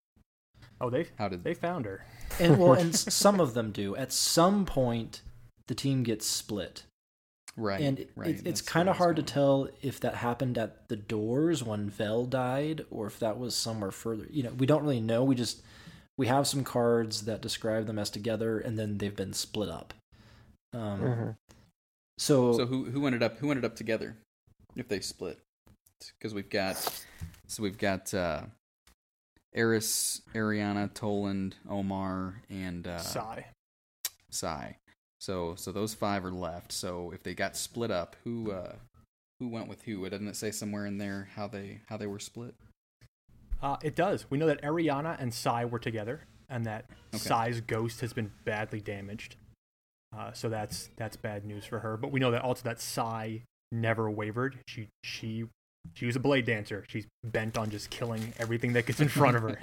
[0.80, 2.04] Oh, they how did they found her.
[2.40, 3.96] And well, and some of them do.
[3.96, 5.22] At some point,
[5.66, 6.84] the team gets split,
[7.56, 7.80] right?
[7.80, 8.30] and it, right.
[8.30, 11.62] it, it's kind of I was hard to tell if that happened at the doors
[11.62, 14.26] when Vell died, or if that was somewhere further.
[14.30, 15.22] You know, we don't really know.
[15.22, 15.62] We just
[16.16, 19.94] we have some cards that describe them as together, and then they've been split up.
[20.72, 21.36] Um, Mhm.
[22.18, 24.16] So, So who who ended up who ended up together
[24.76, 25.40] if they split?
[26.18, 26.76] Because we've got
[27.46, 28.44] so we've got uh
[29.54, 33.46] Eris, Eriana, Toland, Omar, and uh Sigh.
[34.30, 34.76] Sai.
[35.20, 36.72] So so those five are left.
[36.72, 38.76] So if they got split up, who uh
[39.40, 40.08] who went with who?
[40.08, 42.54] Doesn't it say somewhere in there how they how they were split?
[43.64, 44.30] Uh, it does.
[44.30, 46.84] We know that Eriana and Sai were together, and that
[47.14, 47.18] Okay.
[47.18, 49.36] Sai's ghost has been badly damaged.
[50.16, 51.96] Uh, so that's that's bad news for her.
[51.96, 53.42] But we know that also that Sai
[53.72, 54.58] never wavered.
[54.68, 55.46] She she
[55.94, 56.84] she was a blade dancer.
[56.88, 59.58] She's bent on just killing everything that gets in front of her.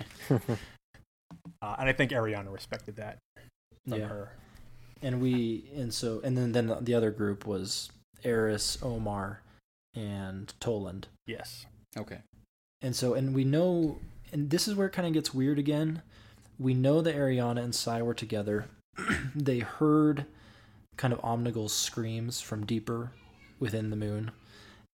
[1.61, 3.19] Uh, and I think Eriana respected that
[3.87, 4.07] from yeah.
[4.07, 4.33] her.
[5.01, 7.89] and we and so and then then the other group was
[8.23, 9.41] Eris, Omar,
[9.95, 11.07] and Toland.
[11.25, 11.67] Yes.
[11.97, 12.17] Okay.
[12.81, 13.99] And so, and we know,
[14.31, 16.01] and this is where it kind of gets weird again.
[16.59, 18.65] We know that Eriana and Sai were together.
[19.35, 20.25] they heard
[20.97, 23.11] kind of Omnigul's screams from deeper
[23.59, 24.31] within the moon,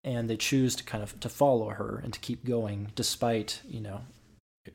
[0.03, 3.81] and they choose to kind of to follow her and to keep going despite you
[3.81, 4.01] know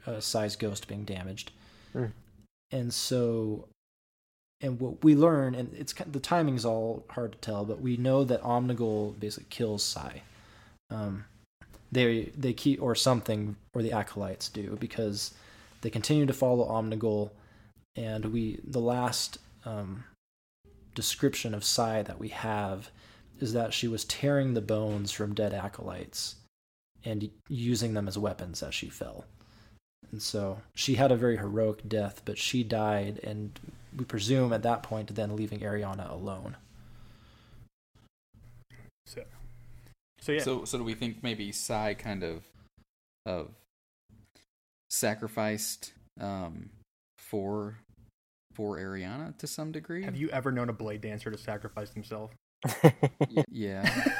[0.07, 1.53] uh, Sai's ghost being damaged.
[1.93, 2.07] Hmm.
[2.71, 3.69] And so,
[4.61, 7.97] and what we learn, and it's kind the timing's all hard to tell, but we
[7.97, 10.23] know that Omnigul basically kills Sai.
[10.91, 11.25] Um,
[11.93, 15.35] they they keep or something or the acolytes do because
[15.83, 17.31] they continue to follow Omnigul,
[17.95, 20.05] and we the last um,
[20.95, 22.91] description of Sai that we have
[23.39, 26.37] is that she was tearing the bones from dead acolytes
[27.05, 29.25] and using them as weapons as she fell.
[30.13, 33.59] And so she had a very heroic death, but she died, and
[33.97, 36.57] we presume at that point then leaving Eriana alone.
[39.07, 39.23] So
[40.23, 40.41] so yeah.
[40.43, 42.43] So so do we think maybe Sai kind of
[43.27, 43.51] of
[44.91, 46.71] sacrificed um
[47.19, 47.79] for
[48.55, 50.05] for Eriana to some degree?
[50.05, 52.31] have you ever known a blade dancer to sacrifice himself?
[53.51, 53.83] Yeah.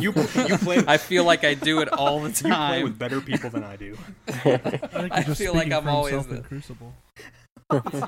[0.00, 0.14] You
[0.48, 2.82] you play I feel like I do it all the you play time.
[2.84, 3.98] with better people than I do.
[4.28, 6.94] I I feel like I'm always the- Crucible.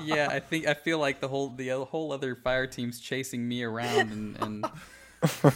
[0.03, 3.61] yeah, I think I feel like the whole the whole other fire team's chasing me
[3.63, 4.65] around, and, and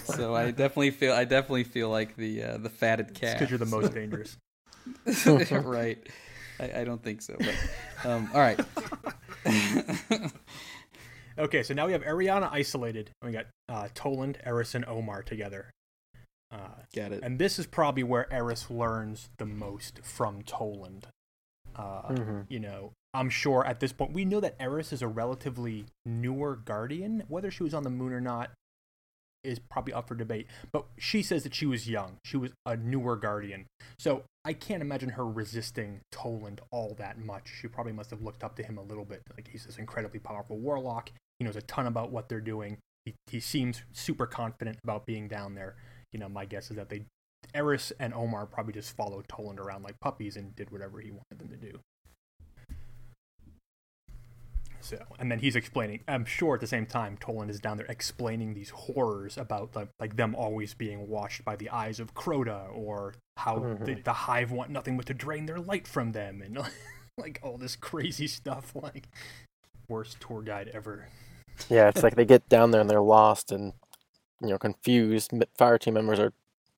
[0.05, 3.37] so I definitely feel I definitely feel like the uh, the fatted cat.
[3.39, 4.37] because you're the most dangerous.
[5.51, 5.97] right.
[6.59, 7.35] I, I don't think so.
[7.39, 7.55] But
[8.09, 8.59] um, all right.
[11.37, 13.11] Okay, so now we have Eriana isolated.
[13.21, 15.69] and We got uh, Toland, Eris, and Omar together.
[16.49, 17.23] Uh, Got it.
[17.23, 21.07] and this is probably where Eris learns the most from Toland.
[21.75, 22.45] Uh, Mhm.
[22.47, 26.55] You know, I'm sure at this point we know that Eris is a relatively newer
[26.55, 27.23] guardian.
[27.27, 28.51] Whether she was on the moon or not
[29.45, 30.47] is probably up for debate.
[30.71, 32.17] But she says that she was young.
[32.25, 33.65] She was a newer guardian.
[33.99, 37.51] So I can't imagine her resisting Toland all that much.
[37.59, 39.21] She probably must have looked up to him a little bit.
[39.35, 41.11] Like he's this incredibly powerful warlock.
[41.39, 42.77] He knows a ton about what they're doing.
[43.05, 45.75] He, he seems super confident about being down there.
[46.11, 47.05] You know, my guess is that they,
[47.53, 51.39] Eris and Omar probably just followed Toland around like puppies and did whatever he wanted
[51.39, 51.79] them to do.
[54.85, 56.01] So, and then he's explaining.
[56.07, 59.87] I'm sure at the same time, Toland is down there explaining these horrors about like,
[59.99, 63.65] like them always being watched by the eyes of Crota, or how the,
[63.95, 64.03] Mhm.
[64.03, 66.59] the hive want nothing but to drain their light from them, and
[67.17, 68.73] like all this crazy stuff.
[68.81, 69.07] Like
[69.89, 71.07] worst tour guide ever.
[71.67, 73.73] Yeah, it's like they get down there and they're lost and
[74.41, 75.31] you know confused.
[75.57, 76.33] Fire team members are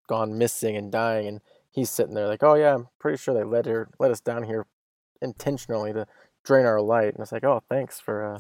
[0.08, 1.42] gone missing and dying, and
[1.72, 4.44] he's sitting there like, "Oh yeah, I'm pretty sure they led her, let us down
[4.44, 4.66] here
[5.22, 6.08] intentionally to
[6.48, 8.40] drain our light." And it's like, "Oh, thanks for uh,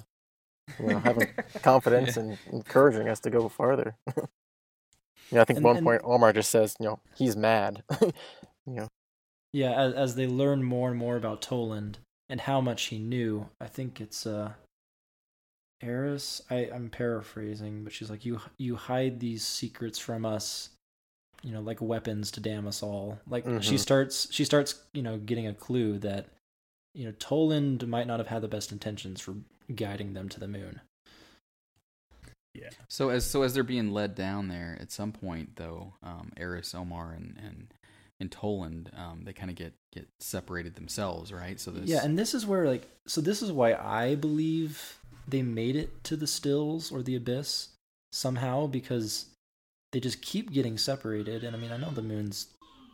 [0.79, 1.27] you know having
[1.61, 3.95] confidence and encouraging us to go farther."
[5.31, 7.83] yeah, I think And- at one and- point Omar just says, "You know, he's mad."
[8.01, 8.11] you
[8.65, 8.87] know,
[9.53, 11.99] Yeah, as, as they learn more and more about Toland
[12.29, 14.53] and how much he knew, I think it's uh
[15.81, 16.41] Eris.
[16.49, 20.69] I, I'm paraphrasing, but she's like, You you hide these secrets from us,
[21.43, 23.19] you know, like weapons to damn us all.
[23.29, 23.79] Like she Mhm.
[23.79, 26.25] starts she starts, you know, getting a clue that,
[26.97, 29.35] you know, Toland might not have had the best intentions for
[29.73, 30.81] guiding them to the moon.
[32.55, 32.69] Yeah.
[32.87, 36.73] So as so as they're being led down there, at some point though, um, Eris,
[36.73, 37.73] Omar, and and
[38.19, 41.59] and Toland, um, they kind of get get separated themselves, right?
[41.59, 45.43] So this, Yeah, and this is where like so this is why I believe they
[45.43, 47.69] made it to the stills or the abyss
[48.11, 49.25] somehow because
[49.91, 52.47] they just keep getting separated and I mean I know the moon's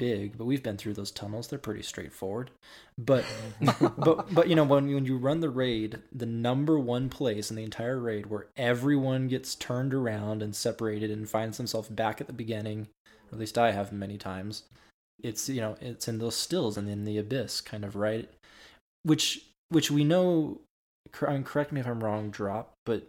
[0.04, 1.48] big, but we've been through those tunnels.
[1.48, 2.52] They're pretty straightforward.
[2.98, 3.24] But
[3.80, 7.56] but but you know when when you run the raid, the number one place in
[7.56, 12.28] the entire raid where everyone gets turned around and separated and finds themselves back at
[12.28, 14.64] the beginning, or at least I have many times.
[15.24, 18.30] It's you know it's in those stills and in the abyss, kind of right,
[19.04, 20.60] which which we know.
[21.22, 23.08] I mean, correct me if I'm wrong, drop, but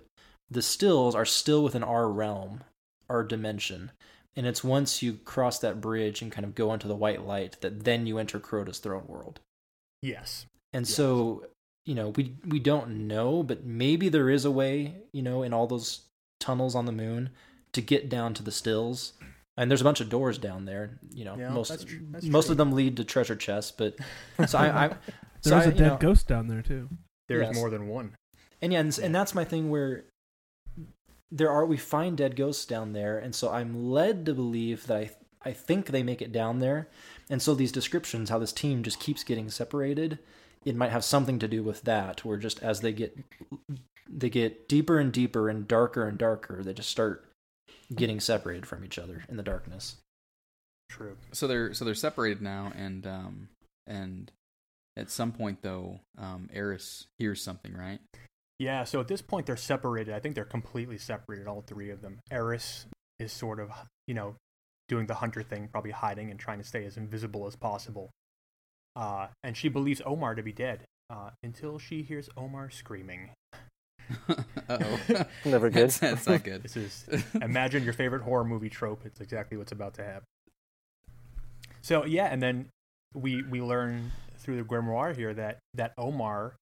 [0.49, 2.63] the stills are still within our realm,
[3.11, 3.91] our dimension.
[4.37, 7.57] And it's once you cross that bridge and kind of go into the white light
[7.61, 9.41] that then you enter Crota's throne world.
[10.03, 10.47] Yes.
[10.73, 10.95] And Yes.
[10.95, 11.47] so,
[11.87, 15.53] you know, we we don't know, but maybe there is a way, you know, in
[15.53, 16.01] all those
[16.41, 17.31] tunnels on the moon
[17.73, 19.13] to get down to the stills.
[19.57, 21.37] And there's a bunch of doors down there, you know.
[21.39, 22.53] Yeah, most that's tr- that's most true.
[22.53, 23.97] of them lead to treasure chests, but
[24.49, 24.89] so I, I
[25.43, 26.89] so There's I, a dead know- ghost down there too.
[27.29, 27.55] There's Yes.
[27.55, 28.17] more than one.
[28.61, 30.05] And yeah, and, and that's my thing where
[31.35, 34.97] there are we find dead ghosts down there, and so I'm led to believe that
[34.97, 35.11] I
[35.47, 36.89] I think they make it down there,
[37.29, 40.21] and so these descriptions how this team just keeps getting separated,
[40.65, 43.19] it might have something to do with that, where just as they get
[44.09, 47.29] they get deeper and deeper and darker and darker, they just start
[47.95, 49.97] getting separated from each other in the darkness.
[50.89, 51.17] True.
[51.33, 53.49] so they're so they're separated now, and um
[53.87, 54.31] and
[54.97, 57.99] at some point though, um, Eris hears something, right?
[58.65, 60.15] Yeah, so at this point they're separated.
[60.15, 62.21] I think they're completely separated, all three of them.
[62.31, 62.87] Eris
[63.19, 63.71] is sort of,
[64.07, 64.37] you know,
[64.89, 68.09] doing the hunter thing, probably hiding and trying to stay as invisible as possible.
[68.97, 73.33] Uh, and she believes Omar to be dead uh, until she hears Omar screaming.
[74.29, 74.35] uh
[74.71, 75.01] oh,
[75.45, 75.91] Never good.
[75.91, 76.63] That's, that's not good.
[76.63, 77.07] This is
[77.43, 79.03] imagine your favorite horror movie trope.
[79.05, 80.25] It's exactly what's about to happen.
[81.83, 82.71] So yeah, and then
[83.13, 86.55] we we learn through the grimoire here that that Omar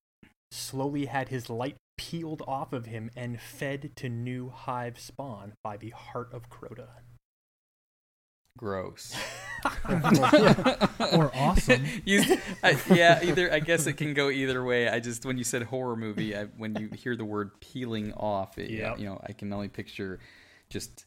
[0.52, 1.76] slowly had his light
[2.10, 6.88] peeled off of him and fed to new hive spawn by the heart of Crota.
[8.58, 9.14] Gross.
[11.12, 11.84] Or awesome.
[12.04, 12.22] You,
[12.64, 14.88] I, yeah, either I guess it can go either way.
[14.88, 18.58] I just when you said horror movie, I, when you hear the word peeling off,
[18.58, 18.98] it, Yep.
[18.98, 20.18] you know, I can only picture
[20.68, 21.04] just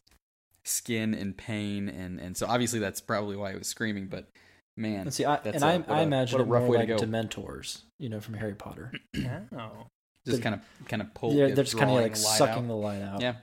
[0.64, 4.08] skin and pain, and and so obviously that's probably why I was screaming.
[4.08, 4.30] But
[4.78, 6.70] man, And see, I, that's and a- I, what imagine what a it rough more
[6.72, 7.02] way like to go.
[7.06, 8.94] Dementors, you know, from Harry Potter.
[9.58, 9.88] Oh.
[10.26, 11.32] Just kind of kind of pull.
[11.36, 12.68] They're, yeah, they're just kind of like the sucking out.
[12.68, 13.22] the light out.
[13.22, 13.36] Yeah,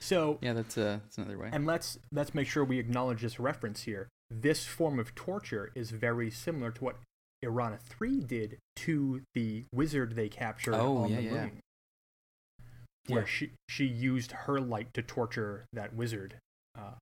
[0.00, 1.48] So yeah, that's uh, that's another way.
[1.52, 4.08] and let's let's make sure we acknowledge this reference here.
[4.30, 6.96] This form of torture is very similar to what
[7.44, 11.30] Eriana 3 did to the wizard they captured Oh, on yeah, the yeah.
[11.32, 11.60] moon.
[13.06, 13.26] Where Yeah.
[13.26, 16.34] she she used her light to torture that wizard.
[16.78, 16.92] Uh,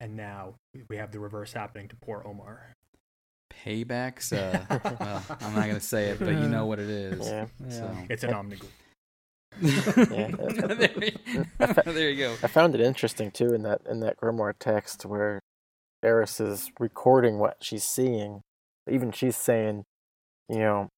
[0.00, 0.54] and now
[0.90, 2.72] we have the reverse happening to poor Omar.
[3.64, 4.32] Paybacks.
[4.32, 4.64] Uh,
[5.00, 7.26] well, I'm not gonna say it, but you know what it is.
[7.26, 7.46] Yeah.
[7.68, 7.96] So.
[8.08, 8.68] It's an omnigul.
[9.60, 11.44] there, you,
[11.92, 12.36] there you go.
[12.42, 15.40] I found it interesting too in that in that grimoire text where
[16.02, 18.42] Eris is recording what she's seeing.
[18.88, 19.84] Even she's saying,
[20.48, 20.88] you know,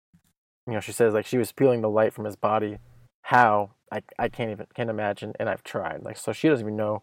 [0.67, 2.79] you know, she says like she was peeling the light from his body.
[3.23, 6.03] How I I can't even can't imagine, and I've tried.
[6.03, 7.03] Like so, she doesn't even know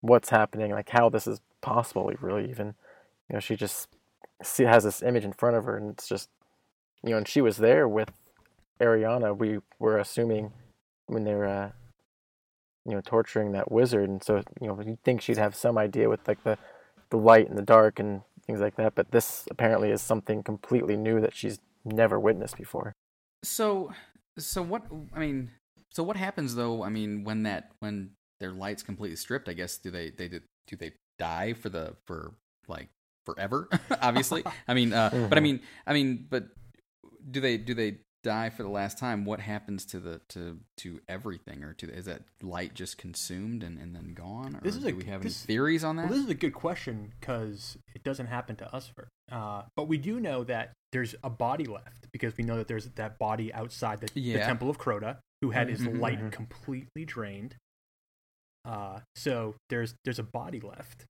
[0.00, 2.12] what's happening, like how this is possible.
[2.20, 2.74] Really, even
[3.28, 3.88] you know, she just
[4.42, 6.28] see, has this image in front of her, and it's just
[7.02, 8.10] you know, and she was there with
[8.80, 9.36] Eriana.
[9.36, 10.52] We were assuming
[11.06, 11.46] when they were.
[11.46, 11.70] Uh,
[12.86, 16.08] you know, torturing that wizard, and so you know, you'd think she'd have some idea
[16.08, 16.58] with like the,
[17.10, 18.94] the light and the dark and things like that.
[18.94, 22.92] But this apparently is something completely new that she's never witnessed before.
[23.42, 23.92] So,
[24.38, 24.82] so what?
[25.14, 25.50] I mean,
[25.90, 26.82] so what happens though?
[26.82, 28.10] I mean, when that when
[28.40, 31.94] their light's completely stripped, I guess do they they do do they die for the
[32.06, 32.34] for
[32.68, 32.88] like
[33.24, 33.68] forever?
[34.02, 35.42] Obviously, I mean, uh, but I Mhm.
[35.42, 36.48] mean, I mean, but
[37.30, 39.24] do they do they die for the last time?
[39.24, 43.78] What happens to the to to everything, or to is that light just consumed and,
[43.78, 44.56] and then gone?
[44.56, 46.04] Or This is do a- we have this- any theories on that?
[46.04, 49.10] Well, this is a good question because it doesn't happen to us first.
[49.32, 52.86] Uh, but we do know that there's a body left because we know that there's
[52.90, 56.30] that body outside the, the Temple of Crota who had his Mhm, light mhm.
[56.32, 57.56] completely drained.
[58.66, 61.04] Uh, so there's there's a body left.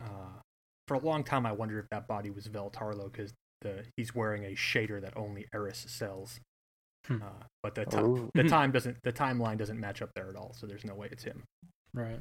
[0.00, 0.40] Uh,
[0.88, 4.14] for a long time, I wondered if that body was Vell Tarlowe because the he's
[4.14, 6.40] wearing a shader that only Eris sells.
[7.06, 7.22] Hmm.
[7.22, 8.30] Uh, but the ti- Ooh.
[8.34, 10.52] the time doesn't the timeline doesn't match up there at all.
[10.58, 11.44] So there's no way it's him.
[11.94, 12.20] Right.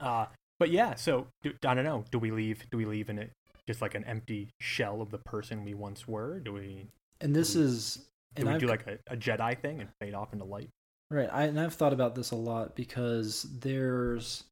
[0.00, 0.26] Uh,
[0.58, 2.04] but yeah, so do, I don't know.
[2.10, 2.64] Do we leave?
[2.70, 3.30] Do we leave in it
[3.66, 6.40] just like an empty shell of the person we once were?
[6.40, 6.86] Do we?
[7.20, 7.94] And this Do we- is
[8.34, 10.68] Do and we I've, do like a, a Jedi thing and fade off into light?
[11.10, 11.28] right.
[11.32, 14.44] I and I've thought about this a lot because there's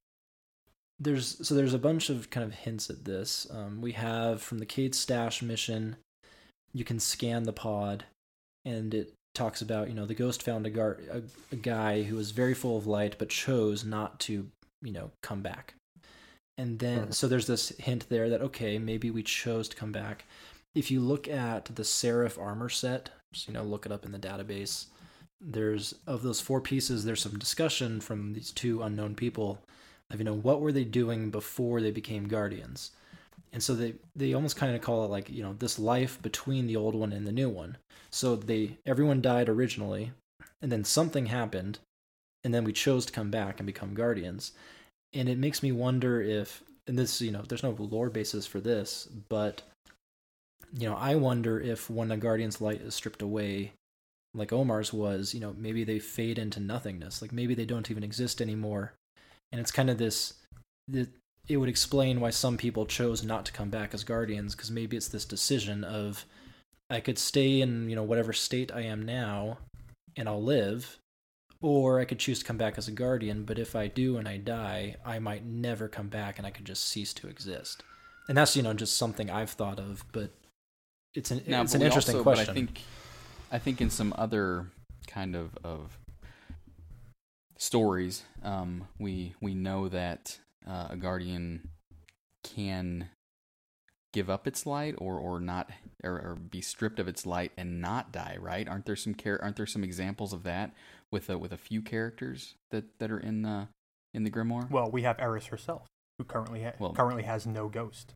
[0.99, 3.47] there's so there's a bunch of kind of hints at this.
[3.51, 5.97] Um, we have from the Cayde Stash mission,
[6.73, 8.05] you can scan the pod,
[8.65, 11.23] and it talks about you know the ghost found a, gar- a,
[11.53, 14.49] a guy who was very full of light but chose not to
[14.83, 15.75] you know come back
[16.59, 17.15] And then, Mhm.
[17.15, 20.25] so there's this hint there that, okay, maybe we chose to come back.
[20.75, 24.13] If you look at the Seraph armor set, just, you know, look it up in
[24.13, 24.87] the database,
[25.39, 29.59] there's, of those four pieces, there's some discussion from these two unknown people
[30.11, 32.93] of, you know, what were they doing before they became guardians?
[33.53, 36.67] And so they, they almost kind of call it like, you know, this life between
[36.67, 37.77] the old one and the new one.
[38.11, 40.13] So they, everyone died originally,
[40.63, 41.79] and then something happened,
[42.45, 44.53] and then we chose to come back and become guardians
[45.17, 48.61] and it makes me wonder if and this you know there's no lore basis for
[48.61, 49.63] this but
[50.77, 53.73] you know i wonder if when a guardian's light is stripped away
[54.35, 58.05] like omar's was you know maybe they fade into nothingness like maybe they don't even
[58.05, 58.93] exist anymore
[59.53, 60.35] and it's kind of this
[60.89, 61.09] that
[61.49, 64.97] it would explain why some people chose not to come back as guardians because maybe
[64.97, 66.25] it's this decision of
[66.91, 69.59] i could stay in you know whatever state i am now
[70.17, 70.99] and i'll live
[71.63, 74.29] or I could choose to come back as a guardian, but if I do and
[74.29, 77.83] I die, I might never come back and I could just cease to exist.
[78.29, 80.31] And that's, you know, just something I've thought of, but
[81.15, 82.47] it's an Now, it's an interesting also, question.
[82.47, 82.83] But I think,
[83.53, 84.67] I think in some other
[85.07, 85.97] kind of of
[87.59, 91.69] stories, um, we we know that uh, a guardian
[92.45, 93.09] can
[94.13, 95.71] give up its light or or not
[96.05, 98.37] or, or be stripped of its light and not die.
[98.41, 98.69] Right?
[98.69, 100.73] Aren't there some char- Aren't there some examples of that
[101.13, 103.69] with a, with a few characters that that are in the
[104.15, 104.71] in the grimoire?
[104.71, 105.87] Well, we have Eris herself,
[106.19, 108.15] who currently ha- Well- currently has no ghost.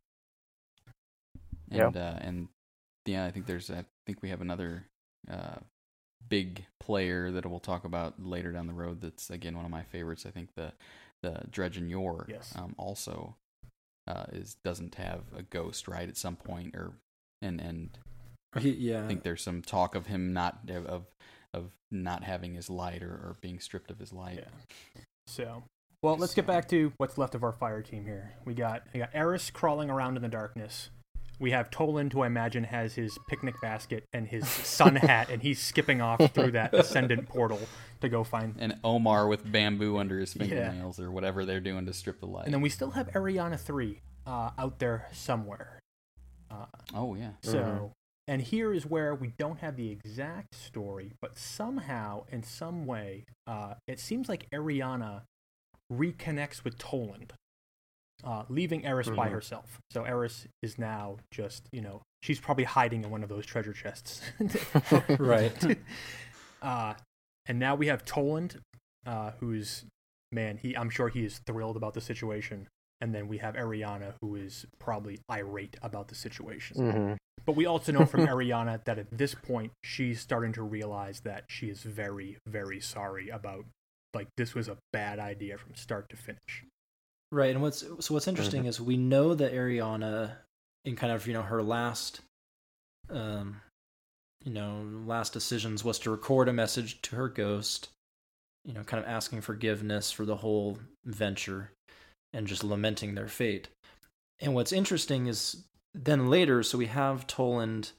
[1.70, 1.86] Yeah.
[1.86, 2.48] and uh, and
[3.06, 4.86] yeah, I think there's I think we have another
[5.30, 5.56] uh,
[6.28, 9.00] big player that we'll talk about later down the road.
[9.00, 10.24] That's again one of my favorites.
[10.26, 10.72] I think the
[11.22, 12.52] the Dredgen Yor Yes.
[12.56, 13.36] um, also
[14.06, 16.92] uh, is doesn't have a ghost right at some point or
[17.42, 17.98] and and
[18.58, 19.04] He- yeah.
[19.04, 21.06] I think there's some talk of him not of
[21.52, 24.38] of not having his light or, or being stripped of his light.
[24.96, 25.02] Yeah.
[25.26, 25.62] So,
[26.02, 28.32] well, let's get back to what's left of our fire team here.
[28.44, 30.90] We got we got Eris crawling around in the darkness.
[31.40, 35.40] We have Toland, who I imagine has his picnic basket and his sun hat, and
[35.42, 37.58] he's skipping off through that ascendant portal
[38.02, 38.54] to go find.
[38.58, 42.44] And Omar with bamboo under his fingernails or whatever they're doing to strip the light.
[42.44, 45.80] And then we still have Eriana three uh, out there somewhere.
[46.50, 47.30] Uh, oh yeah.
[47.42, 47.90] So, Mhm.
[48.28, 53.24] and here is where we don't have the exact story, but somehow, in some way,
[53.46, 55.22] uh, it seems like Eriana
[55.92, 57.32] reconnects with Toland,
[58.24, 59.32] uh, leaving Eris by Mhm.
[59.32, 59.78] herself.
[59.90, 63.72] So Eris is now just, you know, she's probably hiding in one of those treasure
[63.72, 64.22] chests.
[65.18, 65.78] Right.
[66.62, 66.92] Uh,
[67.46, 68.60] and now we have Toland,
[69.06, 69.86] uh, who's,
[70.30, 72.68] man, he I'm sure he is thrilled about the situation.
[73.00, 76.76] And then we have Eriana, who is probably irate about the situation.
[76.76, 77.12] Mm-hmm.
[77.46, 81.44] But we also know from Eriana that at this point she's starting to realize that
[81.48, 83.64] she is very, very sorry about
[84.12, 86.64] like this was a bad idea from start to finish.
[87.32, 90.32] Right, and what's so what's interesting is we know that Eriana,
[90.84, 92.20] in kind of you know her last,
[93.08, 93.60] um,
[94.44, 97.88] you know, last decisions was to record a message to her ghost,
[98.64, 101.70] you know, kind of asking forgiveness for the whole venture,
[102.32, 103.68] and just lamenting their fate.
[104.40, 105.64] And what's interesting is
[105.94, 107.92] then later, so we have Toland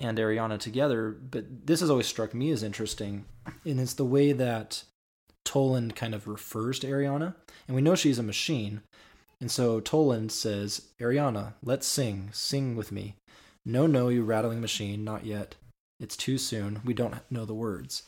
[0.00, 3.26] and Eriana together, but this has always struck me as interesting,
[3.64, 4.82] and it's the way that
[5.44, 7.34] Toland kind of refers to Eriana,
[7.66, 8.82] and we know she's a machine.
[9.40, 12.28] And so Toland says, Eriana, let's sing.
[12.32, 13.14] Sing with me.
[13.64, 15.54] No, no, you rattling machine, not yet.
[15.98, 16.80] It's too soon.
[16.84, 18.02] We don't know the words.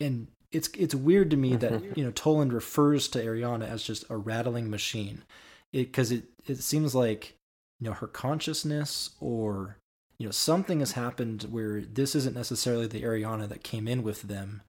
[0.00, 1.92] And it's it's weird to me that, mm-hmm.
[1.98, 5.22] you know, Toland refers to Eriana as just a rattling machine.
[5.72, 7.34] It because it, it seems like,
[7.80, 9.76] you know, her consciousness or
[10.22, 14.22] you know, something has happened where this isn't necessarily the Eriana that came in with
[14.22, 14.62] them.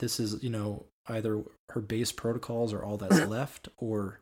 [0.00, 4.20] This is, you know, either her base protocols are all that's left or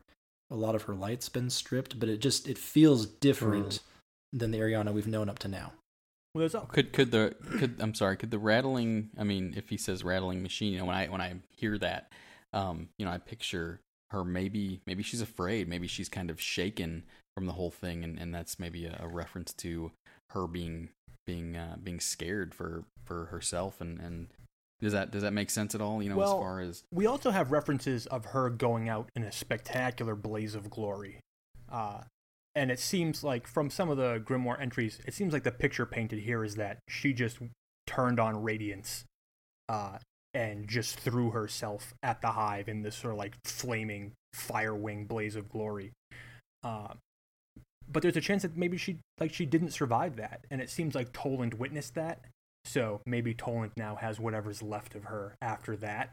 [0.51, 3.79] a lot of her light's been stripped, but it just it feels different
[4.31, 5.73] than the Eriana we've known up to now.
[6.35, 9.77] Well, all, Could could the could I'm sorry, could the rattling I mean, if he
[9.77, 12.11] says rattling machine, you know, when I when I hear that,
[12.53, 13.79] um, you know, I picture
[14.11, 17.03] her maybe maybe she's afraid, maybe she's kind of shaken
[17.35, 19.91] from the whole thing and, and that's maybe a, a reference to
[20.31, 20.89] her being
[21.25, 24.27] being uh, being scared for for herself and and
[24.83, 27.05] does that does that make sense at all, you know, Well, as far as we
[27.05, 31.19] also have references of her going out in a spectacular blaze of glory.
[31.71, 32.01] Uh,
[32.53, 35.85] and it seems like from some of the grimoire entries, it seems like the picture
[35.85, 37.39] painted here is that she just
[37.87, 39.05] turned on radiance
[39.69, 39.97] uh,
[40.33, 45.05] and just threw herself at the hive in this sort of like flaming fire wing
[45.05, 45.93] blaze of glory.
[46.61, 46.89] Uh,
[47.89, 50.93] but there's a chance that maybe she like she didn't survive that, and it seems
[50.93, 52.19] like Toland witnessed that.
[52.65, 56.11] So maybe Toland now has whatever's left of her after that.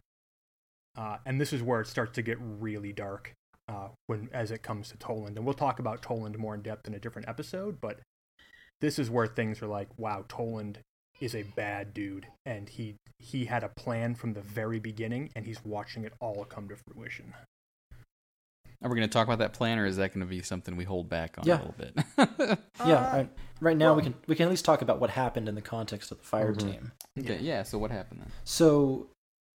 [0.96, 3.32] Uh, and this is where it starts to get really dark.
[3.70, 6.86] uh, when as it comes to Toland, and we'll talk about Toland more in depth
[6.88, 7.80] in a different episode.
[7.80, 8.00] But
[8.80, 10.80] this is where things are like, wow, Toland
[11.20, 15.46] is a bad dude, and he he had a plan from the very beginning, and
[15.46, 17.34] he's watching it all come to fruition.
[18.82, 20.74] Are we going to talk about that plan, or is that going to be something
[20.76, 21.56] we hold back on Yeah.
[21.56, 21.98] a little bit?
[22.86, 23.28] yeah, Uh, I,
[23.60, 26.10] right now we can we can at least talk about what happened in the context
[26.10, 26.58] of the fire Mhm.
[26.58, 26.92] team.
[27.18, 27.62] okay, yeah.
[27.62, 28.30] So what happened then?
[28.44, 29.08] So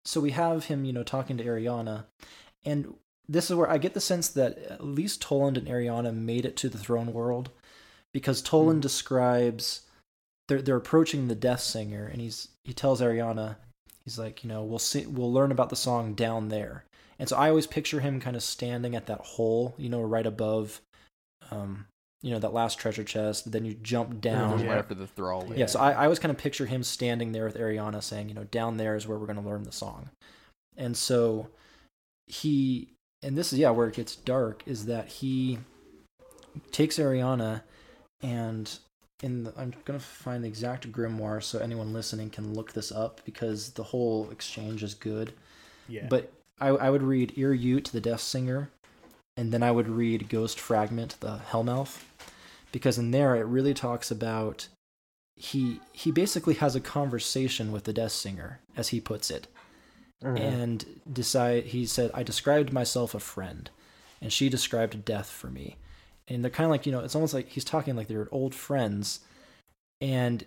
[0.05, 2.05] so we have him, you know, talking to Eriana,
[2.65, 2.93] and
[3.29, 6.57] this is where I get the sense that at least Toland and Eriana made it
[6.57, 7.49] to the throne world
[8.11, 9.83] because Toland describes
[10.49, 13.55] they're they're approaching the Death Singer, and he's he tells Eriana,
[14.03, 16.83] he's like, you know, we'll see, we'll learn about the song down there,
[17.19, 20.25] and so I always picture him kind of standing at that hole, you know, right
[20.25, 20.81] above,
[21.51, 21.85] um,
[22.21, 23.51] you know, that last treasure chest.
[23.51, 24.59] Then you jump down.
[24.59, 24.67] Yeah.
[24.67, 25.51] Right after the thrall.
[25.55, 28.35] Yeah, so I, I always kind of picture him standing there with Eriana saying, you
[28.35, 30.09] know, down there is where we're going to learn the song.
[30.77, 31.49] And so
[32.27, 32.89] he,
[33.21, 35.59] and this is, yeah, where it gets dark, is that he
[36.71, 37.61] takes Eriana
[38.21, 38.79] and
[39.21, 42.91] in the, I'm going to find the exact grimoire so anyone listening can look this
[42.91, 45.33] up because the whole exchange is good.
[45.87, 46.31] Yeah, But
[46.63, 48.69] I, I would read Ir Yut, the Death Singer,
[49.37, 52.03] and then I would read Ghost Fragment, the Hellmouth,
[52.71, 54.67] because in there it really talks about
[55.35, 59.47] he he basically has a conversation with the Death Singer, as he puts it,
[60.23, 60.39] Mhm.
[60.39, 63.69] and decide he said I described myself a friend,
[64.21, 65.75] and she described death for me,
[66.27, 68.53] and they're kind of like you know it's almost like he's talking like they're old
[68.55, 69.19] friends,
[69.99, 70.45] and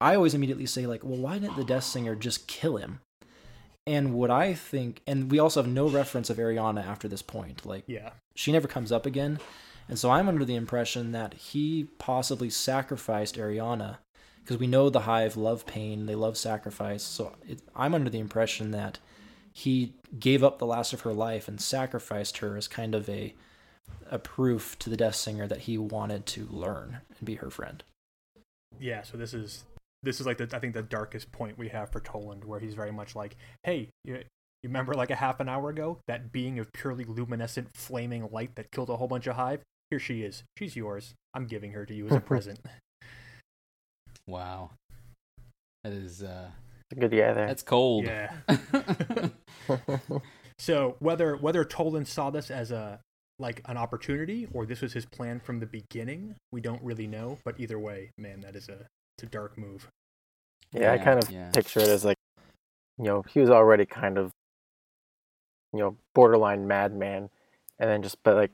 [0.00, 3.00] I always immediately say like well why didn't the Death Singer just kill him?
[3.86, 7.64] And what I think, and we also have no reference of Eriana after this point.
[7.64, 9.38] Like, yeah, she never comes up again.
[9.88, 13.98] And so I'm under the impression that he possibly sacrificed Eriana
[14.42, 17.02] because we know the Hive love pain, they love sacrifice.
[17.02, 18.98] So it, I'm under the impression that
[19.52, 23.34] he gave up the last of her life and sacrificed her as kind of a
[24.10, 27.84] a proof to the Death Singer that he wanted to learn and be her friend.
[28.80, 29.02] yeah.
[29.02, 29.64] So this is
[30.02, 32.74] this is like the I think the darkest point we have for Toland, where he's
[32.74, 34.24] very much like, hey, you, you
[34.68, 38.70] remember like a half an hour ago that being of purely luminescent, flaming light that
[38.70, 39.62] killed a whole bunch of hive.
[39.90, 40.42] Here she is.
[40.58, 41.14] She's yours.
[41.34, 42.60] I'm giving her to you as a present.
[44.26, 44.70] Wow.
[45.84, 46.50] That is uh
[46.98, 47.46] Good yeah there.
[47.46, 48.04] that's cold.
[48.06, 48.32] Yeah.
[50.58, 53.00] So whether whether Toland saw this as a
[53.38, 57.38] like an opportunity or this was his plan from the beginning, we don't really know.
[57.44, 58.88] But either way, man, that is a it's
[59.22, 59.90] a dark move.
[60.72, 61.50] Yeah, I kind of yeah.
[61.52, 62.18] picture it as like,
[62.98, 64.30] you know, he was already kind of,
[65.72, 67.30] you know, borderline madman,
[67.78, 68.52] and then just but like,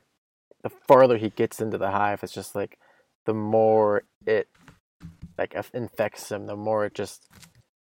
[0.63, 2.77] the farther he gets into the hive, it's just like,
[3.25, 4.47] the more it,
[5.37, 7.27] like, infects him, the more it just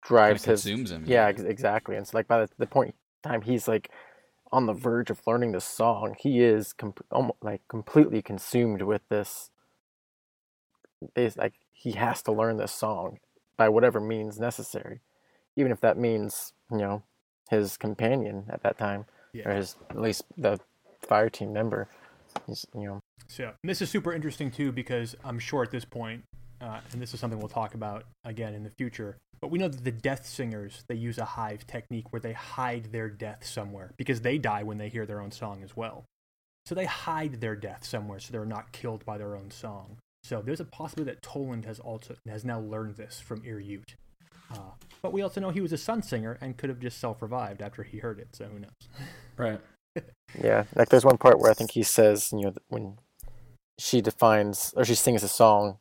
[0.07, 0.63] Kinda drives his.
[0.63, 1.05] consumes him.
[1.07, 1.97] Yeah, ex- exactly.
[1.97, 3.91] And so like by the, the point time he's like
[4.53, 9.03] on the verge of learning this song, he is com- almost like completely consumed with
[9.09, 9.51] this.
[11.15, 13.19] Is like he has to learn this song
[13.57, 15.01] by whatever means necessary,
[15.57, 17.03] even if that means you know
[17.51, 19.05] his companion at that time
[19.45, 20.59] or his at least the
[21.01, 21.89] fire team member.
[22.47, 25.85] He's you know So and this is super interesting too because I'm sure at this
[25.85, 26.25] point,
[26.61, 29.19] uh, and this is something we'll talk about again in the future.
[29.41, 32.91] But we know that the death singers they use a hive technique where they hide
[32.91, 36.05] their death somewhere because they die when they hear their own song as well.
[36.65, 39.99] So they hide their death somewhere so they're not killed by their own song.
[40.27, 43.95] So there's a possibility that Toland has also has now learned this from Ir Yut.
[44.53, 47.63] Uh, but we also know he was a sun singer and could have just self-revived
[47.63, 48.29] after he heard it.
[48.33, 48.71] So who knows?
[49.37, 49.61] Right.
[50.43, 52.99] Yeah, like there's one part where I think he says, you know, when
[53.79, 55.77] she defines or she sings a song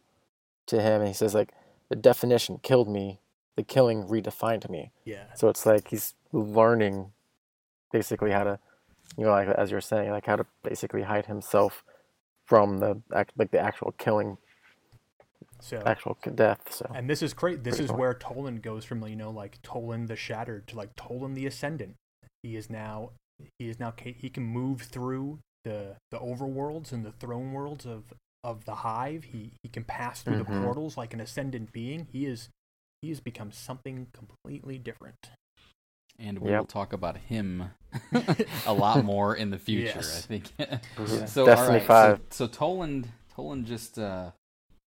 [0.67, 1.53] to him, and he says like,
[1.89, 3.19] "The definition killed me,
[3.55, 5.33] the killing redefined me." Yeah.
[5.35, 7.11] So it's like he's learning,
[7.91, 8.59] basically how to,
[9.17, 11.83] you know, like as you're saying, like how to basically hide himself
[12.45, 14.37] from the like the actual killing,
[15.61, 16.71] So actual death.
[16.71, 17.63] So And this is great.
[17.63, 17.99] This Pretty is cool.
[17.99, 21.95] where Toland goes from you know like Toland the Shattered to like Toland the Ascendant.
[22.43, 23.11] He is now
[23.59, 28.13] he is now he can move through the the overworlds and the throne worlds of
[28.43, 29.25] of the Hive.
[29.25, 30.63] He he can pass through the Mhm.
[30.63, 32.07] portals like an ascendant being.
[32.11, 32.49] He is
[33.01, 35.31] he has become something completely different.
[36.19, 36.59] And we Yep.
[36.59, 37.71] will talk about him
[38.65, 40.17] a lot more in the future, Yes.
[40.17, 40.51] I think.
[40.97, 41.27] Mhm.
[41.27, 42.19] so Destiny all right, Five.
[42.29, 44.31] So, so Toland Toland just uh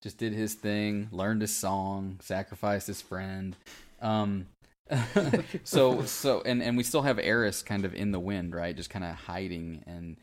[0.02, 3.56] just did his thing, learned his song, sacrificed his friend.
[4.00, 4.46] Um
[5.64, 8.74] so so and and we still have Eris kind of in the wind, right?
[8.76, 10.16] Just kind of hiding and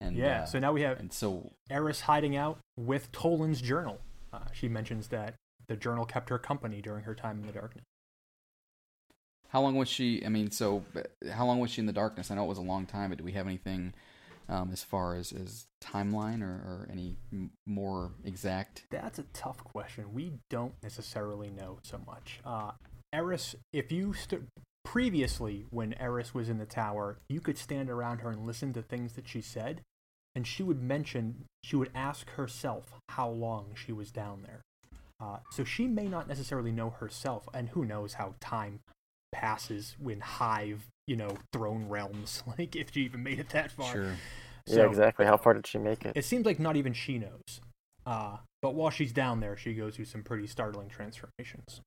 [0.00, 0.42] and yeah.
[0.42, 4.00] uh, so now we have and so Eris hiding out with Toland's journal.
[4.32, 5.34] Uh, she mentions that
[5.68, 7.84] the journal kept her company during her time in the darkness.
[9.52, 10.24] How long was she?
[10.24, 10.82] I mean, so
[11.30, 12.30] how long was she in the darkness?
[12.30, 13.92] I know it was a long time, but do we have anything
[14.48, 18.86] um, as far as, as timeline or, or any m- more exact?
[18.90, 20.14] That's a tough question.
[20.14, 22.40] We don't necessarily know so much.
[22.46, 22.70] Uh,
[23.12, 24.44] Eris, if you st-
[24.86, 28.80] previously when Eris was in the tower, you could stand around her and listen to
[28.80, 29.82] things that she said,
[30.34, 34.62] and she would mention, she would ask herself how long she was down there.
[35.20, 38.80] Uh, so she may not necessarily know herself, and who knows how time
[39.32, 42.42] passes when Hive, you know, throne realms.
[42.58, 43.92] Like if she even made it that far.
[43.92, 44.14] Sure.
[44.66, 45.26] yeah, exactly.
[45.26, 46.12] How far did she make it?
[46.14, 47.60] it seems like not even she knows.
[48.06, 51.80] Uh, but while she's down there, she goes through some pretty startling transformations.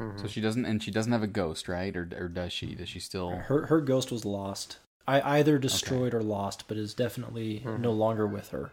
[0.00, 0.18] Mhm.
[0.20, 1.94] So she doesn't, and she doesn't have a ghost, right?
[1.96, 2.74] Or or does she?
[2.74, 3.30] Does she still?
[3.30, 4.78] Her her ghost was lost.
[5.06, 7.80] I either destroyed or lost, but is definitely Mhm.
[7.80, 8.70] no longer with her.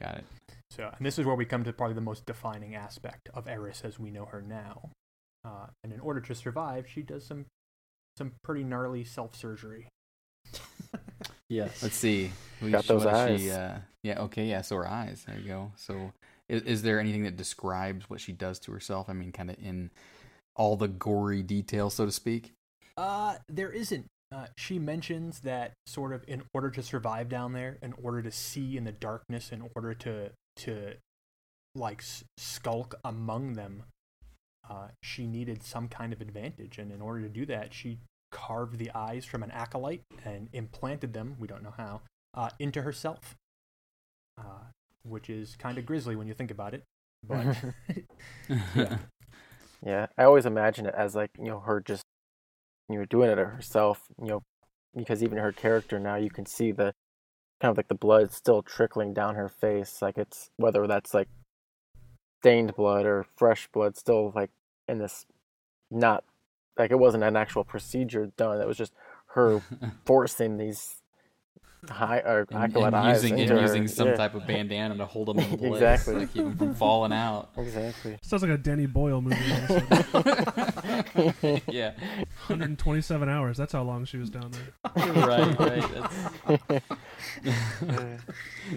[0.00, 0.24] Got it.
[0.70, 3.82] So, and this is where we come to probably the most defining aspect of Eris
[3.84, 4.90] as we know her now.
[5.44, 7.46] Uh, and in order to survive, she does some
[8.16, 9.88] some pretty gnarly self surgery.
[11.50, 11.82] Yes.
[11.82, 12.30] Let's see.
[12.60, 13.56] Who- Got those what does She, eyes.
[13.56, 14.20] uh, yeah.
[14.24, 14.44] Okay.
[14.46, 14.60] Yeah.
[14.60, 15.24] So her eyes.
[15.26, 15.72] There you go.
[15.76, 16.12] So,
[16.48, 19.08] is, is there anything that describes what she does to herself?
[19.08, 19.90] I mean, kind of in
[20.56, 22.52] all the gory detail, so to speak.
[22.98, 24.06] Uh, there isn't.
[24.30, 28.30] Uh, she mentions that sort of in order to survive down there, in order to
[28.30, 30.92] see in the darkness, in order to to
[31.74, 32.02] like
[32.36, 33.84] skulk among them,
[34.68, 37.98] uh, she needed some kind of advantage, and in order to do that, she
[38.30, 41.36] carved the eyes from an acolyte and implanted them.
[41.38, 42.02] We don't know how
[42.34, 43.36] uh, into herself,
[44.38, 44.70] uh,
[45.02, 46.84] which is kind of grisly when you think about it.
[47.26, 47.56] But
[48.74, 48.98] yeah,
[49.84, 52.04] Yeah, I always imagine it as like you know her just
[52.88, 54.02] you know doing it herself.
[54.20, 54.42] You know,
[54.94, 56.94] because even her character now you can see the
[57.60, 60.02] kind of like the blood still trickling down her face.
[60.02, 61.28] Like it's whether that's like
[62.40, 64.50] stained blood or fresh blood, still like
[64.88, 65.26] in this
[65.90, 66.24] not
[66.78, 68.60] like it wasn't an actual procedure done.
[68.60, 68.92] It was just
[69.34, 69.60] her
[70.04, 70.97] forcing these
[71.88, 73.60] high or and, and using and her.
[73.60, 74.16] using some Yeah.
[74.16, 76.14] type of bandana to hold them in place, Exactly.
[76.14, 77.50] to keep them from falling out.
[77.56, 78.18] Exactly.
[78.22, 79.36] Sounds like a Danny Boyle movie.
[79.52, 81.60] all of a sudden.
[81.68, 81.92] yeah,
[82.48, 83.56] 127 hours.
[83.56, 85.04] That's how long she was down there.
[85.26, 86.68] right, right.
[86.68, 86.84] That's...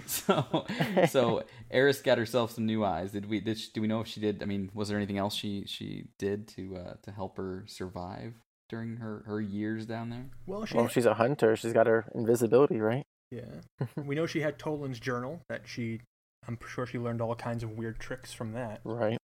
[0.06, 0.66] so,
[1.10, 3.12] so Eris got herself some new eyes.
[3.12, 3.40] Did we?
[3.40, 4.42] Did she, do we know if she did?
[4.42, 8.34] I mean, was there anything else she she did to uh, to help her survive
[8.72, 10.26] during her her years down there?
[10.48, 11.56] well, she well, she's a hunter.
[11.56, 13.06] She's got her invisibility, right?
[13.30, 13.62] Yeah.
[13.96, 16.00] we know she had Toland's journal that she
[16.48, 18.80] I'm sure she learned all kinds of weird tricks from that.
[18.84, 19.18] Right.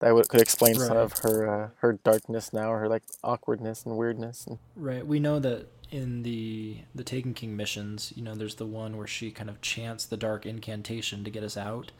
[0.00, 3.96] That would could explain some of her uh, her darkness now, her like awkwardness and
[3.96, 4.46] weirdness.
[4.46, 5.06] And, Right.
[5.06, 9.06] We know that in the the Taken King missions, you know, there's the one where
[9.06, 11.92] she kind of chants the dark incantation to get us out.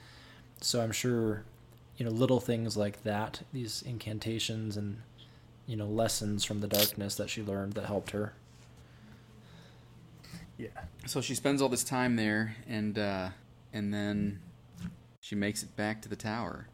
[0.61, 1.45] So I'm sure,
[1.97, 4.99] you know, little things like that, these incantations and
[5.71, 8.33] you know, lessons from the darkness that she learned that helped her.
[10.59, 10.67] Yeah.
[11.07, 13.29] So she spends all this time there, and uh,
[13.73, 14.41] and then
[15.21, 16.67] she makes it back to the tower.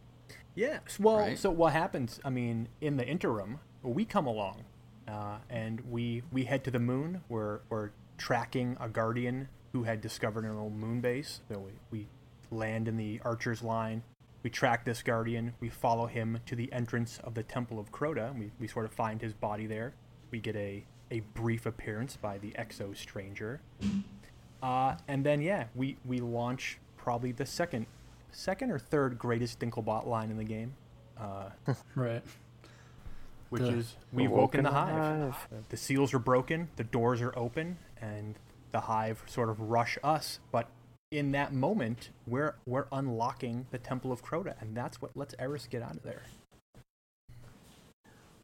[0.54, 0.78] Yeah.
[0.98, 1.38] Well, Right.
[1.38, 2.18] so what happens?
[2.24, 4.64] I mean, in the interim, we come along,
[5.06, 7.20] uh, and we we head to the moon.
[7.28, 11.42] We're we're tracking a guardian who had discovered an old moon base.
[11.50, 12.06] So we, we
[12.50, 14.04] land in the archer's line.
[14.46, 15.54] We track this guardian.
[15.58, 18.32] We follow him to the entrance of the Temple of Crota.
[18.38, 19.92] We, we sort of find his body there.
[20.30, 23.60] We get a, a brief appearance by the Exo Stranger.
[24.62, 27.86] Uh, and then, yeah, we, we launch probably the second
[28.30, 30.74] second or third greatest Dinklebot line in the game,
[31.18, 31.48] uh,
[31.96, 32.22] Right.
[33.48, 35.34] which The- is We've woken the hive.
[35.52, 38.36] Uh, The seals are broken, the doors are open, and
[38.70, 40.38] the hive sort of rush us.
[40.52, 40.68] But
[41.10, 45.66] in that moment, we're we're unlocking the Temple of Crota, and that's what lets Eris
[45.66, 46.22] get out of there.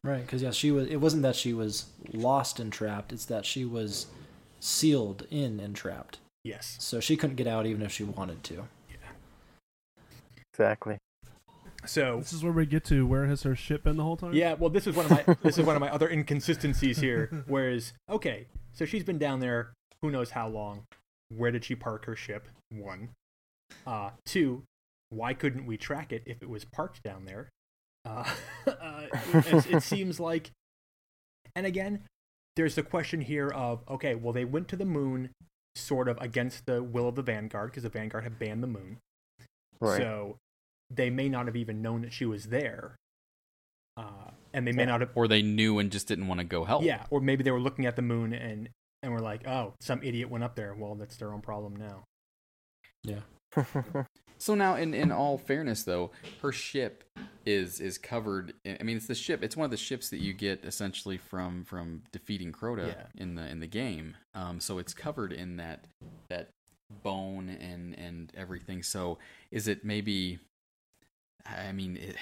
[0.03, 0.87] Right, because yeah, she was.
[0.87, 4.07] It wasn't that she was lost and trapped; it's that she was
[4.59, 6.19] sealed in and trapped.
[6.43, 6.75] Yes.
[6.79, 8.67] So she couldn't get out even if she wanted to.
[8.89, 9.11] Yeah.
[10.53, 10.97] Exactly.
[11.85, 13.05] So This is where we get to.
[13.05, 14.33] Where has her ship been the whole time?
[14.33, 17.43] yeah, well, this is one of my this is one of my other inconsistencies here.
[17.47, 20.85] Whereas, okay, so she's been down there who knows how long.
[21.35, 22.47] Where did she park her ship?
[22.69, 23.09] One.
[23.85, 24.63] Uh, two.
[25.09, 27.49] Why couldn't we track it if it was parked down there?
[28.05, 28.25] Uh,
[28.67, 29.03] uh,
[29.33, 30.51] it, it seems like,
[31.55, 32.01] and again,
[32.55, 35.29] there's the question here of okay, well, they went to the moon,
[35.75, 38.97] sort of against the will of the Vanguard because the Vanguard had banned the moon.
[39.79, 39.97] Right.
[39.97, 40.37] So
[40.89, 42.95] they may not have even known that she was there.
[43.97, 44.89] Uh, and they may Yeah.
[44.89, 45.11] not have.
[45.15, 46.83] Or they knew and just didn't want to go help.
[46.83, 48.69] Yeah, or maybe they were looking at the moon and
[49.03, 52.05] and we're like, "Oh, some idiot went up there." Well, that's their own problem now.
[53.03, 53.19] Yeah.
[54.39, 57.05] So now, in in all fairness, though, her ship
[57.45, 58.51] is is covered.
[58.67, 59.41] I mean, it's the ship.
[59.41, 63.05] It's one of the ships that you get essentially from from defeating Crota Yeah.
[63.15, 64.17] in the in the game.
[64.35, 65.85] Um, so it's covered in that
[66.29, 66.49] that
[67.03, 68.83] bone and and everything.
[68.83, 69.17] So
[69.49, 70.39] is it maybe?
[71.45, 72.17] I mean, it,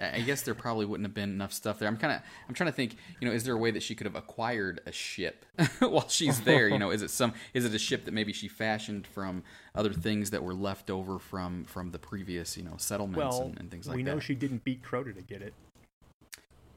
[0.00, 1.88] I guess there probably wouldn't have been enough stuff there.
[1.88, 2.96] I'm kind of I'm trying to think.
[3.20, 5.44] You know, is there a way that she could have acquired a ship
[5.80, 6.68] while she's there?
[6.68, 9.42] You know, is it some is it a ship that maybe she fashioned from
[9.74, 13.58] other things that were left over from from the previous you know settlements Well, and,
[13.60, 13.96] and things like that?
[13.96, 14.14] we that?
[14.14, 15.54] know she didn't beat Crota to get it.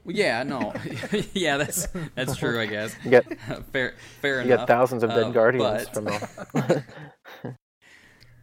[0.02, 0.72] Well, yeah, no,
[1.34, 2.58] yeah, that's that's true.
[2.58, 3.38] I guess You get
[3.72, 4.60] fair fair you enough.
[4.60, 6.84] get thousands of dead Uh, guardians but- from the.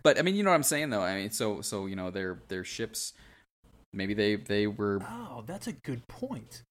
[0.03, 1.01] But I mean, you know what I'm saying, though.
[1.01, 3.13] I mean, so so you know, their their ships,
[3.93, 4.99] maybe they they were.
[5.03, 6.63] Oh, that's a good point.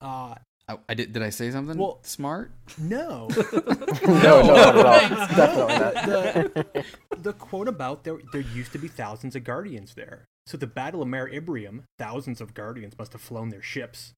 [0.00, 0.34] Uh,
[0.68, 1.12] I, I did.
[1.12, 2.52] Did I say something Well- smart?
[2.78, 3.28] no.
[4.06, 5.28] no, no, not at all.
[5.28, 5.94] Definitely not.
[6.54, 6.84] the,
[7.18, 10.24] the quote about there there used to be thousands of guardians there.
[10.46, 14.12] So the Battle of Mare Imbrium, thousands of guardians must have flown their ships.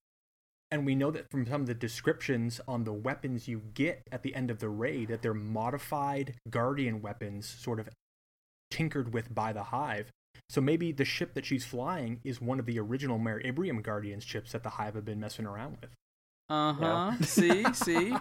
[0.72, 4.24] And we know that from some of the descriptions on the weapons you get at
[4.24, 7.88] the end of the raid that they're modified guardian weapons sort of
[8.72, 10.11] tinkered with by the hive.
[10.49, 14.24] So maybe the ship that she's flying is one of the original Mare Imbrium guardians
[14.24, 15.90] ships that the hive have been messing around with.
[16.49, 17.12] Uh huh.
[17.22, 18.11] See, see.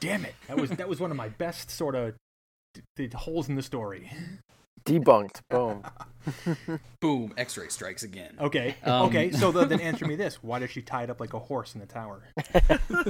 [0.00, 0.34] Damn it.
[0.48, 2.14] That was that was one of my best sort of
[2.96, 4.10] the holes in the story.
[4.84, 5.40] Debunked.
[5.50, 5.84] Boom.
[7.00, 7.32] Boom!
[7.36, 8.34] X-ray strikes again.
[8.40, 8.74] Okay.
[8.82, 9.30] Um, okay.
[9.30, 11.74] So then, then answer me this: Why does she tie it up like a horse
[11.74, 12.22] in the tower?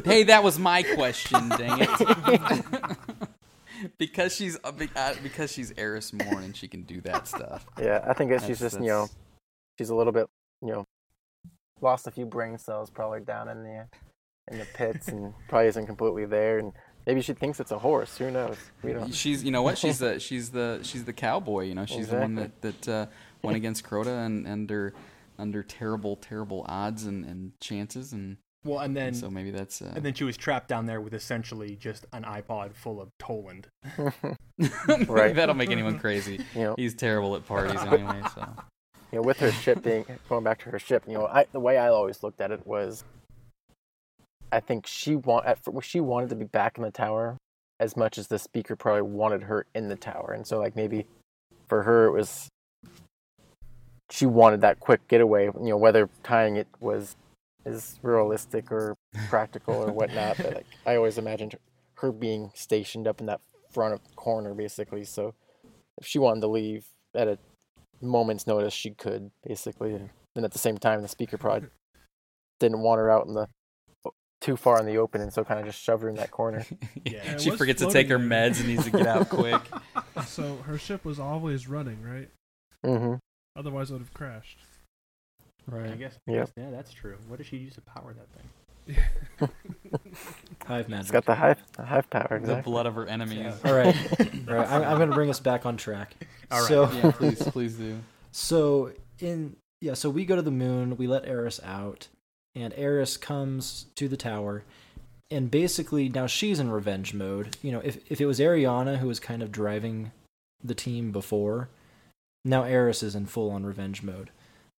[0.05, 1.49] Hey, that was my question.
[1.49, 2.99] Dang it.
[3.99, 7.67] because she's uh, uh, because she's Eris Morn and she can do that stuff.
[7.81, 9.09] Yeah, I think that she's That's- just you know
[9.79, 10.27] she's a little bit
[10.63, 10.85] you know
[11.81, 13.87] lost a few brain cells probably down in the
[14.49, 16.73] in the pits and probably isn't completely there and
[17.07, 18.17] maybe she thinks it's a horse.
[18.19, 18.57] Who knows?
[18.83, 19.15] We don't.
[19.15, 22.17] She's you know what she's the she's the she's the cowboy you know she's the
[22.19, 23.07] one that that uh,
[23.43, 24.95] went against Crota and under
[25.39, 29.93] under terrible terrible odds and, and chances and, Well, and then so maybe that's uh,
[29.95, 33.69] and then she was trapped down there with essentially just an iPod full of Toland.
[35.07, 35.35] Right.
[35.35, 36.41] that'll make anyone crazy.
[36.55, 38.23] You know, He's terrible at parties anyway.
[38.35, 38.49] So
[39.13, 41.61] you know, with her ship being going back to her ship, you know, I the
[41.61, 43.05] way I always looked at it was,
[44.51, 47.37] I think she want at she wanted to be back in the tower
[47.79, 51.07] as much as the speaker probably wanted her in the tower, and so like maybe
[51.69, 52.49] for her it was
[54.11, 55.45] she wanted that quick getaway.
[55.45, 57.17] You know, whether tying it was
[57.67, 58.97] is realistic or
[59.29, 61.57] practical or whatnot, but like I always imagined
[61.97, 63.41] her being stationed up in that
[63.73, 65.05] front of corner basically.
[65.05, 65.35] So
[65.99, 67.39] if she wanted to leave at a
[68.01, 71.69] moment's notice she could basically and then at the same time the speaker probably
[72.61, 73.47] didn't want her out in the
[74.43, 76.65] too far in the open and so kind of just shoved her in that corner
[77.07, 77.33] Yeah.
[77.33, 79.63] it she was forgets to take her meds and needs to get out quick.
[80.27, 82.29] So her ship was always running, right?
[82.85, 83.15] Mm-hmm.
[83.59, 84.59] Otherwise, it would have crashed.
[85.73, 86.19] I guess.
[86.29, 86.47] I Yep.
[86.47, 87.17] guess- Yeah, that's true.
[87.29, 88.49] What does she use to power that thing?
[90.67, 91.13] Hive it's magic.
[91.13, 93.53] got the hive the hive power the blood of her enemies.
[93.65, 93.95] All right,
[94.49, 94.69] all right.
[94.71, 96.15] I'm, I'm going to bring us back on track.
[96.53, 96.69] All right.
[96.69, 97.99] So, Yeah, please, please do.
[98.31, 100.97] so in yeah, so we go to the moon.
[100.97, 102.07] We let Eris out,
[102.55, 104.63] and Eris comes to the tower,
[105.33, 107.57] and basically now she's in revenge mode.
[107.63, 110.13] You know, if if it was Eriana who was kind of driving
[110.63, 111.69] the team before,
[112.45, 114.31] now Eris is in full on revenge mode,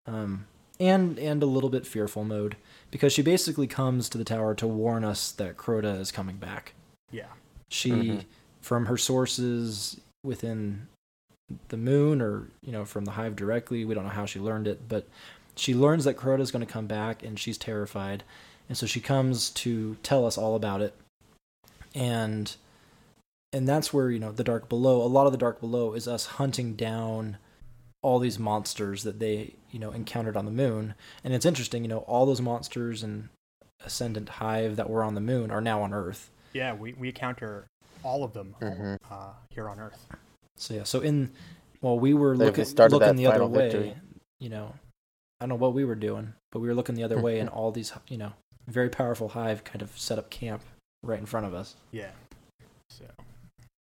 [0.06, 0.48] um,
[0.80, 2.56] and and a little bit fearful mode
[2.92, 6.74] because she basically comes to the tower to warn us that Crota is coming back.
[7.12, 7.28] Yeah.
[7.70, 8.26] She, Mhm.
[8.62, 10.88] from her sources within
[11.70, 14.68] the moon, or you know, from the hive directly, we don't know how she learned
[14.68, 15.08] it, but
[15.56, 18.24] she learns that Crota is going to come back, and she's terrified,
[18.70, 20.94] and so she comes to tell us all about it,
[21.96, 22.56] and
[23.54, 25.02] and that's where you know the dark below.
[25.02, 27.38] A lot of the dark below is us hunting down
[28.04, 31.90] all these monsters that they you know encountered on the moon, and it's interesting, you
[31.90, 33.30] know, all those monsters and
[33.86, 36.30] ascendant hive that were on the moon are now on Earth.
[36.54, 37.66] Yeah, we, we encounter
[38.04, 38.98] all of them Mhm.
[39.12, 40.08] uh, here on Earth.
[40.56, 41.32] So yeah, so in
[41.82, 43.70] well, we were looking looking the other final way.
[43.70, 43.96] victory.
[44.40, 44.74] You know,
[45.40, 47.50] I don't know what we were doing, but we were looking the other way, and
[47.58, 48.34] all these you know
[48.68, 50.62] very powerful hive kind of set up camp
[51.04, 51.76] right in front of us.
[51.92, 52.12] Yeah.
[52.90, 53.06] So,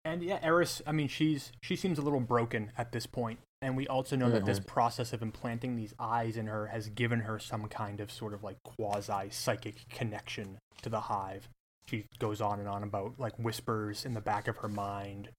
[0.03, 0.81] and yeah, Eris.
[0.85, 4.29] I mean, she's she seems a little broken at this point, and we also know
[4.29, 8.11] that this process of implanting these eyes in her has given her some kind of
[8.11, 11.47] sort of like quasi psychic connection to the hive.
[11.87, 15.29] She goes on and on about like whispers in the back of her mind,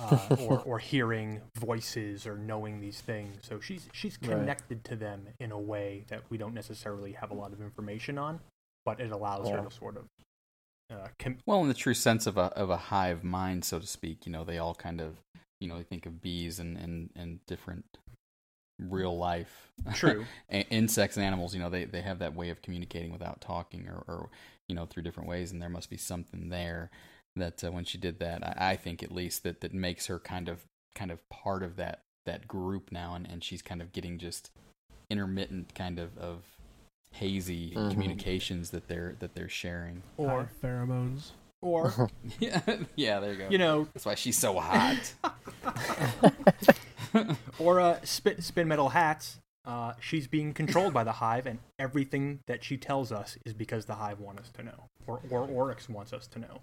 [0.00, 3.36] uh, or or hearing voices or knowing these things.
[3.42, 4.30] So she's she's Right.
[4.30, 8.18] connected to them in a way that we don't necessarily have a lot of information
[8.18, 8.40] on,
[8.84, 9.58] but it allows Yeah.
[9.58, 10.06] her to sort of.
[10.90, 13.86] Uh, com- Well, in the true sense of a of a hive mind, so to
[13.86, 15.16] speak, you know, they all kind of,
[15.62, 17.98] you know, they think of bees and and and different
[18.78, 20.24] real life True.
[20.50, 21.54] Insects and animals.
[21.54, 24.30] You know, they they have that way of communicating without talking or, or
[24.68, 26.90] you know through different ways, and there must be something there
[27.36, 30.18] that uh, when she did that, I, I think at least that that makes her
[30.18, 30.64] kind of
[30.94, 34.50] kind of part of that that group now, and, and she's kind of getting just
[35.10, 36.42] intermittent kind of of
[37.12, 37.90] hazy Mhm.
[37.92, 40.02] communications that they're that they're sharing.
[40.16, 41.30] or pheromones.
[41.62, 42.60] Or Yeah,
[42.96, 43.48] yeah, there you go.
[43.48, 45.14] you know, That's why she's so hot.
[47.58, 49.38] or uh, spin, spin metal hats.
[49.64, 53.84] Uh, she's being controlled by the hive, and everything that she tells us is because
[53.84, 56.62] the hive want us to know, or or Oryx wants us to know.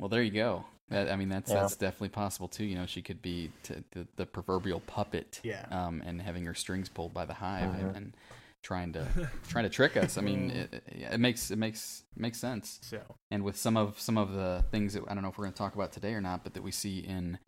[0.00, 0.64] well, there you go.
[0.88, 1.60] That, I mean, that's Yeah.
[1.60, 2.64] that's definitely possible too.
[2.64, 5.64] You know, she could be t- the, the proverbial puppet, Yeah.
[5.70, 7.78] um, and having her strings pulled by the hive Mhm.
[7.80, 8.16] and, and
[8.64, 9.06] trying to
[9.48, 10.18] trying to trick us.
[10.18, 12.80] I mean, it, it, it makes it makes makes sense.
[12.82, 13.00] So
[13.30, 15.52] And with some of some of the things that I don't know if we're going
[15.52, 17.38] to talk about today or not, but that we see in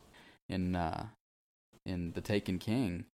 [0.47, 1.07] in uh,
[1.85, 3.05] in the Taken King,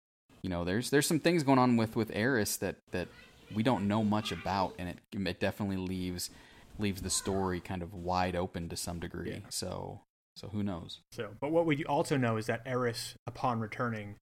[0.43, 3.07] you know, there's there's some things going on with with Eris that that
[3.55, 6.29] we don't know much about, and it it definitely leaves
[6.77, 9.31] leaves the story kind of wide open to some degree.
[9.31, 9.49] Yeah.
[9.49, 10.01] So
[10.35, 10.99] so who knows?
[11.11, 14.15] So, but what we also know is that Eris, upon returning,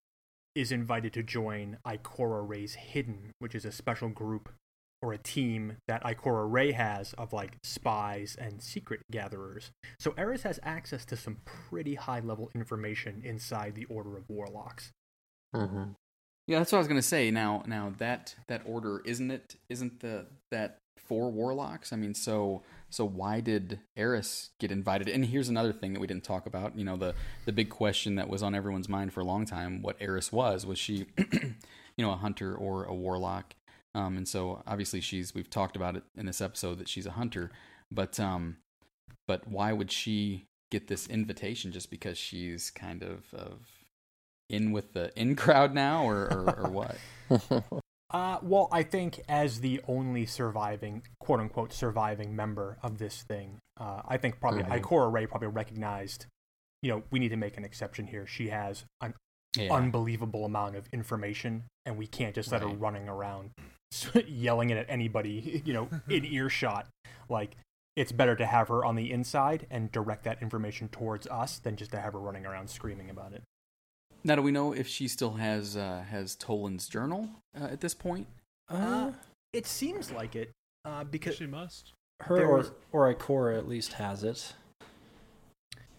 [0.56, 4.50] is invited to join Ikora Rey's Hidden, which is a special group
[5.02, 9.72] or a team that Ikora Ray has of like spies and secret gatherers.
[10.00, 14.92] So Eris has access to some pretty high level information inside the Order of Warlocks.
[15.56, 15.84] hmm
[16.48, 17.32] Yeah, that's what I was gonna say.
[17.32, 19.56] Now, now that that order isn't it?
[19.70, 21.92] Isn't the that for warlocks?
[21.92, 22.62] I mean, so
[22.92, 25.08] so why did Eris get invited?
[25.08, 26.78] And here's another thing that we didn't talk about.
[26.78, 27.16] You know, the
[27.46, 30.66] the big question that was on everyone's mind for a long time: what Eris was?
[30.66, 33.56] Was she, you know, a hunter or a warlock?
[33.96, 35.34] Um, and so obviously she's.
[35.34, 37.52] We've talked about it in this episode that she's a hunter,
[37.90, 38.58] but um,
[39.26, 43.60] but why would she get this invitation just because she's kind of of
[44.50, 46.98] in with the in crowd now, or or, or what?
[48.12, 53.60] Uh, well, I think as the only surviving, quote unquote, surviving member of this thing,
[53.80, 54.82] uh, I think probably Mhm.
[54.82, 56.26] Ikora Rey probably recognized,
[56.82, 58.28] you know, we need to make an exception here.
[58.28, 59.14] She has an
[59.56, 59.74] Yeah.
[59.74, 63.52] unbelievable amount of information, and we can't just let her running around
[64.28, 66.88] yelling it at anybody, you know, in earshot.
[67.30, 67.56] Like,
[67.96, 71.76] it's better to have her on the inside and direct that information towards us than
[71.76, 73.44] just to have her running around screaming about it.
[74.24, 77.30] Now, do we know if she still has uh, has Toland's journal
[77.60, 78.28] uh, at this point?
[78.70, 79.12] Uh,
[79.54, 80.52] it seems like it,
[80.86, 81.94] uh, because She must.
[82.22, 84.54] her there or, was- or Ikora at least has it.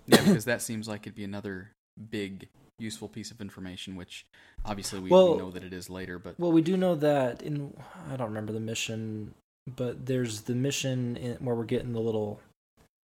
[0.06, 1.70] Yeah, because that seems like it'd be another
[2.10, 3.94] big, useful piece of information.
[3.96, 4.24] Which
[4.64, 7.42] obviously we, Well- we know that it is later, but Well, we do know that
[7.42, 7.74] in
[8.10, 9.34] I don't remember the mission,
[9.76, 12.40] but there's the mission in, where we're getting the little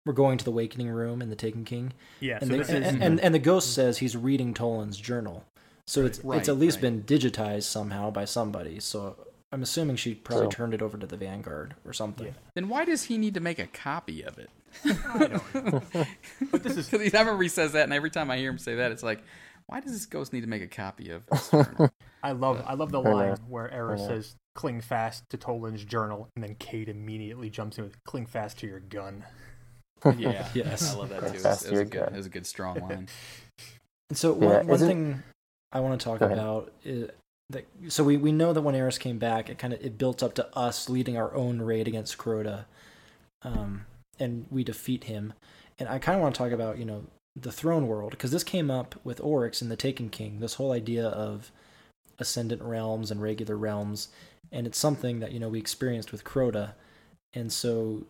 [0.08, 2.38] we're going to the awakening room in the Taken King, yeah.
[2.40, 5.44] and so the, this is and, and and the ghost says he's reading Toland's journal,
[5.84, 6.82] so it's Right, it's at least right.
[6.82, 8.80] been digitized somehow by somebody.
[8.80, 9.16] So
[9.52, 10.52] I'm assuming she probably True.
[10.52, 12.28] turned it over to the Vanguard or something.
[12.28, 12.32] Yeah.
[12.54, 14.48] then why does he need to make a copy of it?
[14.86, 16.06] I don't know.
[16.50, 18.58] But this is Because I remember he says that, and every time I hear him
[18.58, 19.22] say that, it's like,
[19.66, 21.52] why does this ghost need to make a copy of this?
[22.22, 23.40] I love I love the line enough.
[23.46, 27.84] where Eris Fair says cling fast to Toland's journal and then Cayde immediately jumps in
[27.84, 29.24] with cling fast to your gun.
[30.16, 30.94] Yeah, Yes.
[30.94, 31.26] I love that too.
[31.26, 32.14] It was, it was a good, gun.
[32.14, 33.08] it was a good strong line.
[34.10, 35.22] And so Yeah, one, one thing
[35.72, 37.10] I want to talk about is
[37.50, 40.22] that so we, we know that when Eris came back, it kind of it built
[40.22, 42.64] up to us leading our own raid against Crota,
[43.42, 43.86] um,
[44.18, 45.32] and we defeat him.
[45.78, 47.04] And I kind of want to talk about you know
[47.34, 50.40] the throne world because this came up with Oryx and the Taken King.
[50.40, 51.50] This whole idea of
[52.18, 54.08] ascendant realms and regular realms,
[54.52, 56.72] and it's something that you know we experienced with Crota,
[57.32, 58.04] and so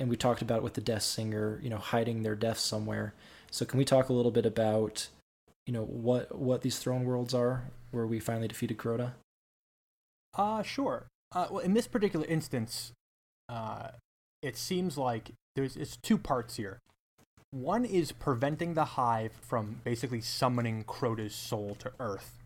[0.00, 3.14] and we talked about with the Death Singer, you know, hiding their deaths somewhere.
[3.50, 5.08] So can we talk a little bit about,
[5.66, 9.12] you know, what what these throne worlds are, where we finally defeated Crota?
[10.34, 11.06] Uh sure.
[11.34, 12.92] Uh, well, in this particular instance,
[13.48, 13.88] uh,
[14.42, 16.78] it seems like there's it's two parts here.
[17.50, 22.38] One is preventing the hive from basically summoning Crota's soul to Earth,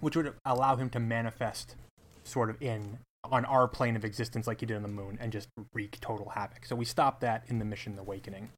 [0.00, 1.76] which would allow him to manifest
[2.24, 2.98] sort of in
[3.30, 6.30] on our plane of existence like he did on the moon and just wreak total
[6.30, 6.66] havoc.
[6.66, 8.50] So we stop that in the mission Awakening.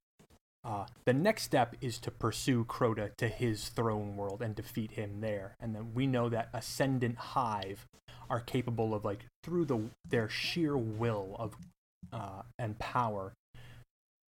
[0.64, 5.20] Uh, the next step is to pursue Crota to his throne world and defeat him
[5.20, 5.54] there.
[5.60, 7.86] And then we know that Ascendant Hive
[8.28, 11.54] are capable of like through the their sheer will of
[12.12, 13.32] uh, and power,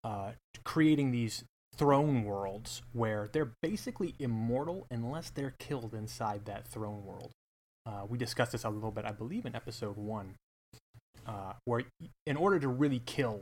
[0.03, 0.31] uh,
[0.63, 1.45] creating these
[1.75, 7.31] throne worlds where they're basically immortal unless they're killed inside that throne world.
[7.85, 10.35] Uh, we discussed this a little bit, I believe, in episode one,
[11.27, 11.83] uh, where
[12.25, 13.41] in order to really kill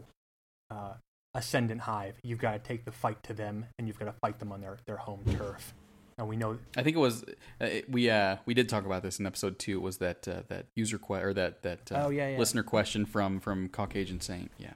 [0.70, 0.94] uh,
[1.34, 4.40] Ascendant Hive, you've got to take the fight to them, and you've got to fight
[4.40, 5.74] them on their, their home turf.
[6.18, 7.24] and we know I think it was
[7.62, 9.80] uh, it- we uh we did talk about this in episode two.
[9.82, 12.38] Was that uh, that user que- or that that uh, Oh, yeah, yeah.
[12.38, 14.52] listener question from from Caucasian Saint.
[14.60, 14.74] Yeah.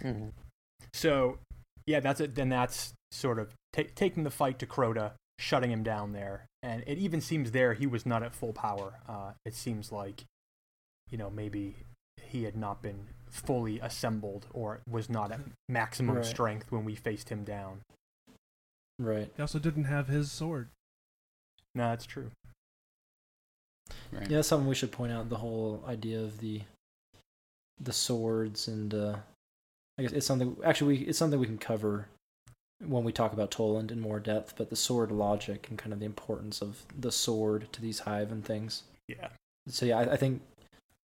[0.00, 0.32] Mhm.
[0.92, 1.38] So,
[1.86, 2.34] yeah, that's it.
[2.34, 6.84] Then that's sort of ta taking the fight to Crota, shutting him down there, and
[6.86, 9.00] it even seems there he was not at full power.
[9.08, 10.24] Uh, it seems like,
[11.08, 11.76] you know, maybe
[12.22, 16.24] he had not been fully assembled or was not at maximum Right.
[16.24, 17.80] strength when we faced him down.
[18.98, 19.30] Right.
[19.34, 20.68] He also didn't have his sword.
[21.74, 22.30] No, that's true.
[24.12, 24.28] Right.
[24.30, 25.28] Yeah, that's something we should point out.
[25.30, 26.62] The whole idea of the
[27.82, 29.16] the swords and uh,
[29.96, 30.56] I guess it's something.
[30.64, 32.08] Actually, we it's something we can cover
[32.84, 34.54] when we talk about Toland in more depth.
[34.56, 38.32] But the sword logic and kind of the importance of the sword to these hive
[38.32, 38.82] and things.
[39.08, 39.28] Yeah.
[39.68, 40.42] So yeah, I, I think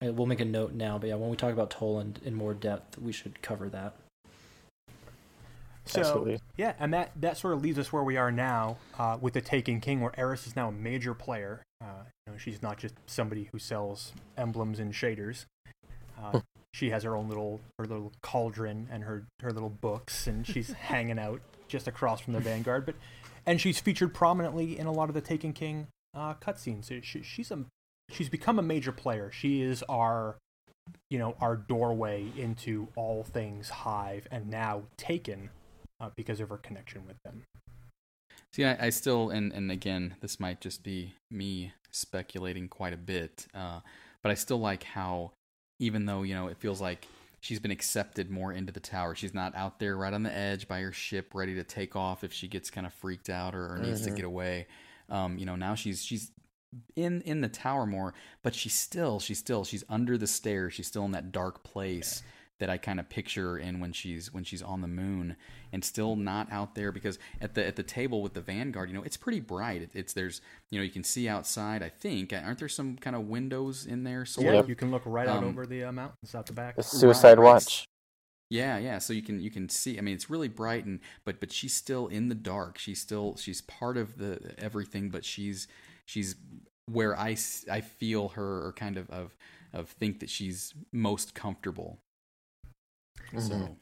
[0.02, 0.98] we'll make a note now.
[0.98, 3.96] But yeah, when we talk about Toland in more depth, we should cover that.
[5.86, 6.40] So, Absolutely.
[6.58, 9.42] Yeah, and that, that sort of leaves us where we are now uh, with the
[9.42, 11.64] Taken King, where Eris is now a major player.
[11.82, 15.46] Uh, you know, she's not just somebody who sells emblems and shaders.
[16.22, 16.42] Uh,
[16.74, 20.72] she has her own little her little cauldron and her her little books, and she's
[20.80, 21.42] hanging out
[21.72, 22.86] just across from the Vanguard.
[22.86, 22.96] But
[23.46, 26.92] and she's featured prominently in a lot of the Taken King uh, cutscenes.
[27.04, 27.66] She, she's a
[28.12, 29.32] she's become a major player.
[29.32, 30.36] She is our
[31.10, 35.50] you know our doorway into all things Hive, and now Taken
[36.00, 37.44] uh, because of her connection with them.
[38.54, 42.98] See, I, I still, and, and again, this might just be me speculating quite a
[42.98, 43.80] bit, uh,
[44.22, 45.32] but I still like how,
[45.80, 47.08] even though, you know, it feels like
[47.42, 50.68] she's been accepted more into the tower, she's not out there right on the edge
[50.68, 53.74] by her ship ready to take off if she gets kind of freaked out or,
[53.74, 54.16] or needs to Mhm.
[54.16, 54.68] get away.
[55.10, 56.32] Um, you know, now she's, she's,
[56.96, 58.14] in in the tower more
[58.44, 62.24] but she's still she's still she's under the stairs she's still in that dark place
[62.62, 65.36] that I kind of picture her in when she's when she's on the moon
[65.74, 68.96] and still not out there because at the at the table with the vanguard you
[68.96, 72.32] know it's pretty bright it, it's there's you know you can see outside I think
[72.34, 74.64] aren't there some kind of windows in there sort Yeah, Yep.
[74.64, 76.76] of you can look right out Um, over the uh, mountains out the back.
[76.78, 77.54] The Suicide right.
[77.54, 77.86] Watch.
[78.50, 81.40] yeah yeah so you can you can see I mean it's really bright and but
[81.40, 85.68] but she's still in the dark she's still she's part of the everything but she's
[86.06, 86.36] she's
[86.86, 87.36] where I
[87.72, 89.36] I feel her or kind of of
[89.74, 92.00] of think that she's most comfortable
[93.40, 93.76] So Mhm.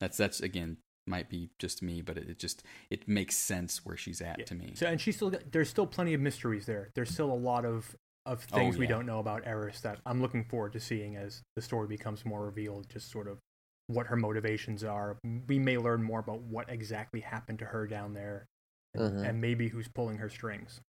[0.00, 3.96] that's that's again might be just me, but it, it just it makes sense where
[3.96, 4.44] she's at Yeah.
[4.46, 4.74] to me.
[4.76, 6.90] So and she's still got- there's still plenty of mysteries there.
[6.94, 10.22] There's still a lot of of Oh, things we don't know about Eris that I'm
[10.22, 12.88] looking forward to seeing as the story becomes more revealed.
[12.88, 13.40] Just sort of
[13.88, 15.18] what her motivations are.
[15.48, 18.46] We may learn more about what exactly happened to her down there,
[18.94, 19.28] and, Mhm.
[19.28, 20.80] and maybe who's pulling her strings.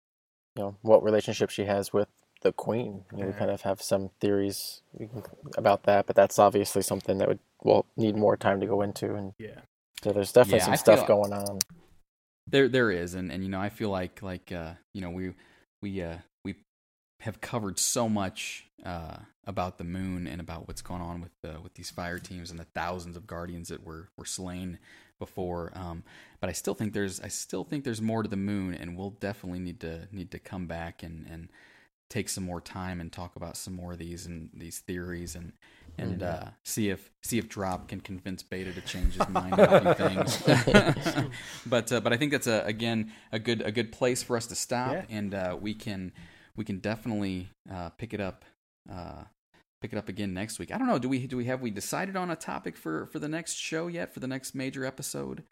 [0.55, 2.07] You know what relationship she has with
[2.41, 3.03] the Queen.
[3.11, 4.83] You know, we kind of have some theories
[5.57, 9.15] about that, but that's obviously something that would will need more time to go into.
[9.15, 9.61] And Yeah.
[10.03, 11.59] so there's definitely Yeah, some I stuff feel- going on.
[12.47, 15.33] There there is, and and you know I feel like like uh you know we
[15.81, 16.55] we uh we
[17.21, 21.61] have covered so much uh about the moon and about what's going on with uh,
[21.61, 24.77] with these fire teams and the thousands of guardians that were were slain
[25.19, 25.71] before.
[25.73, 26.03] Um,
[26.41, 29.11] but I still think there's I still think there's more to the moon, and we'll
[29.11, 31.49] definitely need to need to come back and and
[32.09, 35.53] take some more time and talk about some more of these and these theories and
[35.97, 36.47] and Mhm.
[36.47, 39.95] uh, see if see if Drop can convince Beta to change his mind on a
[39.95, 40.43] few things.
[41.65, 44.47] but uh, but I think that's a again a good a good place for us
[44.47, 45.05] to stop, Yeah.
[45.09, 46.11] and uh, we can
[46.55, 48.45] we can definitely uh, pick it up.
[48.91, 49.23] Uh,
[49.81, 50.73] pick it up again next week.
[50.73, 50.97] I don't know.
[50.99, 53.87] Do we do we have we decided on a topic for for the next show
[53.87, 55.43] yet for the next major episode?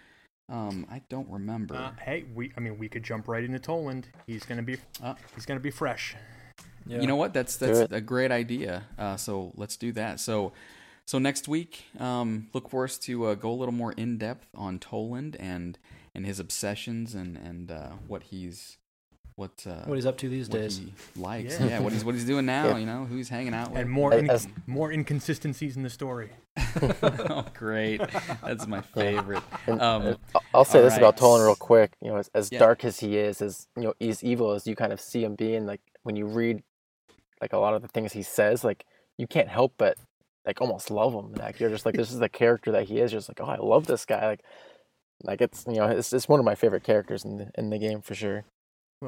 [0.49, 1.75] Um, I don't remember.
[1.75, 4.09] Uh, hey, we I mean we could jump right into Toland.
[4.27, 6.15] He's gonna be Uh, he's gonna be fresh.
[6.85, 7.01] Yeah.
[7.01, 7.33] You know what?
[7.33, 8.83] That's that's a great idea.
[8.97, 10.19] Uh, so let's do that.
[10.19, 10.51] So
[11.05, 14.47] so next week, um, look for us to uh, go a little more in depth
[14.55, 15.77] on Toland and
[16.15, 18.77] and his obsessions and and uh, what he's
[19.35, 20.77] what uh, what he's up to these what days.
[20.77, 21.59] he likes.
[21.59, 21.65] Yeah.
[21.67, 21.79] Yeah.
[21.79, 22.69] what he's what he's doing now.
[22.69, 22.77] Yeah.
[22.77, 23.79] You know, who he's hanging out with.
[23.81, 24.29] And more in,
[24.67, 26.29] more inconsistencies in the story.
[27.01, 28.01] oh, great!
[28.43, 29.41] That's my favorite.
[29.67, 31.17] And, Um, I'll- I'll say all this about right.
[31.17, 31.93] Toland real quick.
[32.01, 32.59] You know, as, as Yeah.
[32.59, 35.35] dark as he is, as you know, as evil as you kind of see him
[35.35, 36.61] being, like when you read
[37.41, 38.85] like a lot of the things he says, like
[39.17, 39.97] you can't help but
[40.45, 41.33] like almost love him.
[41.33, 43.11] Like you're just like this is the character that he is.
[43.11, 44.25] You're just like, oh, I love this guy.
[44.25, 44.43] Like,
[45.23, 47.77] like it's you know, it's it's one of my favorite characters in the in the
[47.77, 48.45] game for sure.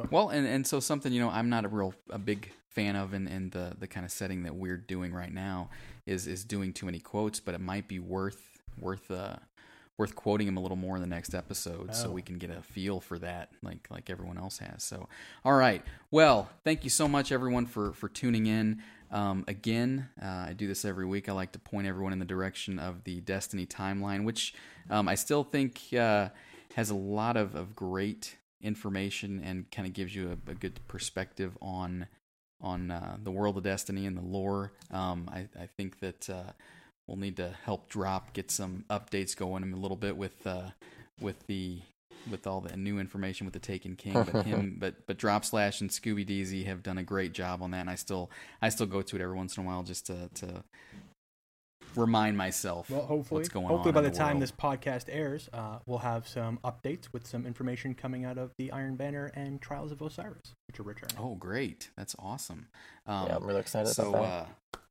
[0.10, 3.14] Well, and, and so something you know I'm not a real a big fan of
[3.14, 5.70] in, in the the kind of setting that we're doing right now
[6.06, 9.36] is is doing too many quotes, but it might be worth worth uh
[9.98, 12.12] worth quoting him a little more in the next episode so Oh.
[12.12, 14.84] we can get a feel for that like like everyone else has.
[14.84, 15.08] So
[15.46, 15.84] all right.
[16.12, 18.82] Well, thank you so much everyone for for tuning in.
[19.12, 21.30] Um, again, uh, I do this every week.
[21.30, 24.56] I like to point everyone in the direction of the Destiny timeline, which
[24.90, 26.30] um, I still think uh,
[26.76, 30.80] has a lot of, of great information and kind of gives you a, a good
[30.88, 32.08] perspective on
[32.60, 34.72] on uh, the world of Destiny and the lore.
[34.90, 36.52] Um, I, I think that uh,
[37.08, 40.70] we'll need to help drop get some updates going a little bit with uh,
[41.20, 41.82] with the
[42.30, 45.82] with all the new information with the Taken King, but him, but but Drop Slash
[45.82, 48.30] and Scooby Deezy have done a great job on that, and I still
[48.62, 50.64] I still go to it every once in a while just to to
[51.96, 54.44] remind myself Well, hopefully, what's going hopefully on by the, the time world.
[54.44, 58.72] this podcast airs, uh, we'll have some updates with some information coming out of the
[58.72, 61.16] Iron Banner and Trials of Osiris, which are returning.
[61.20, 61.90] Oh, great!
[61.98, 62.68] That's awesome.
[63.06, 64.78] Um, yeah, I'm really excited so, about that.
[64.80, 64.82] uh,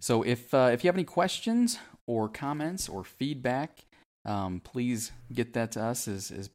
[0.00, 3.84] so if uh, if you have any questions or comments or feedback,
[4.24, 6.50] um, please get that to us as as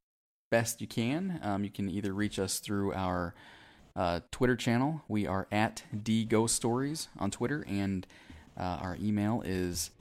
[0.52, 1.40] best you can.
[1.44, 3.34] Um, you can either reach us through our
[3.96, 5.04] uh, Twitter channel.
[5.08, 8.06] We are at D Ghost Stories on Twitter, and
[8.58, 9.92] uh, our email is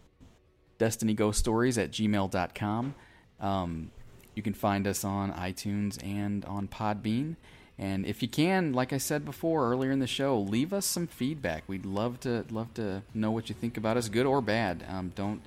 [0.78, 2.94] destinyghoststories at gmail.com.
[3.40, 3.90] Um,
[4.34, 7.36] you can find us on iTunes and on Podbean.
[7.78, 11.06] And if you can, like I said before earlier in the show, leave us some
[11.06, 11.64] feedback.
[11.66, 14.84] We'd love to love to know what you think about us, good or bad.
[14.88, 15.42] Um, don't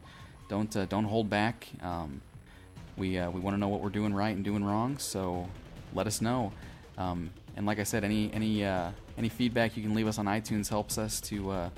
[0.49, 1.67] don't uh, don't hold back.
[1.81, 2.21] Um,
[2.97, 4.97] we uh, we want to know what we're doing right and doing wrong.
[4.97, 5.47] So
[5.93, 6.51] let us know.
[6.97, 10.25] Um, and like I said, any any uh, any feedback you can leave us on
[10.25, 11.69] iTunes helps us to uh,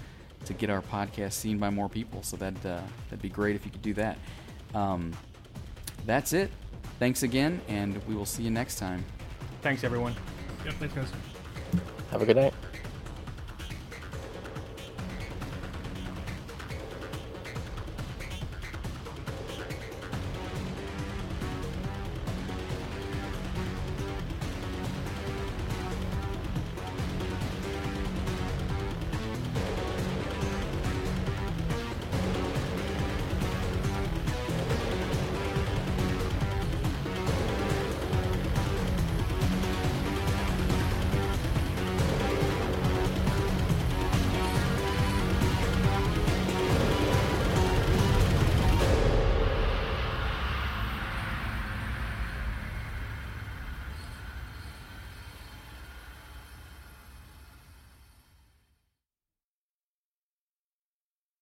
[0.46, 2.24] to get our podcast seen by more people.
[2.24, 4.18] So that uh, that'd be great if you could do that.
[4.74, 5.14] Um,
[6.06, 6.50] that's it.
[6.98, 9.06] Thanks again, and we will see you next time.
[9.62, 10.16] Thanks, everyone.
[10.65, 11.11] Yep, thanks, guys.
[12.11, 12.53] Have a good night.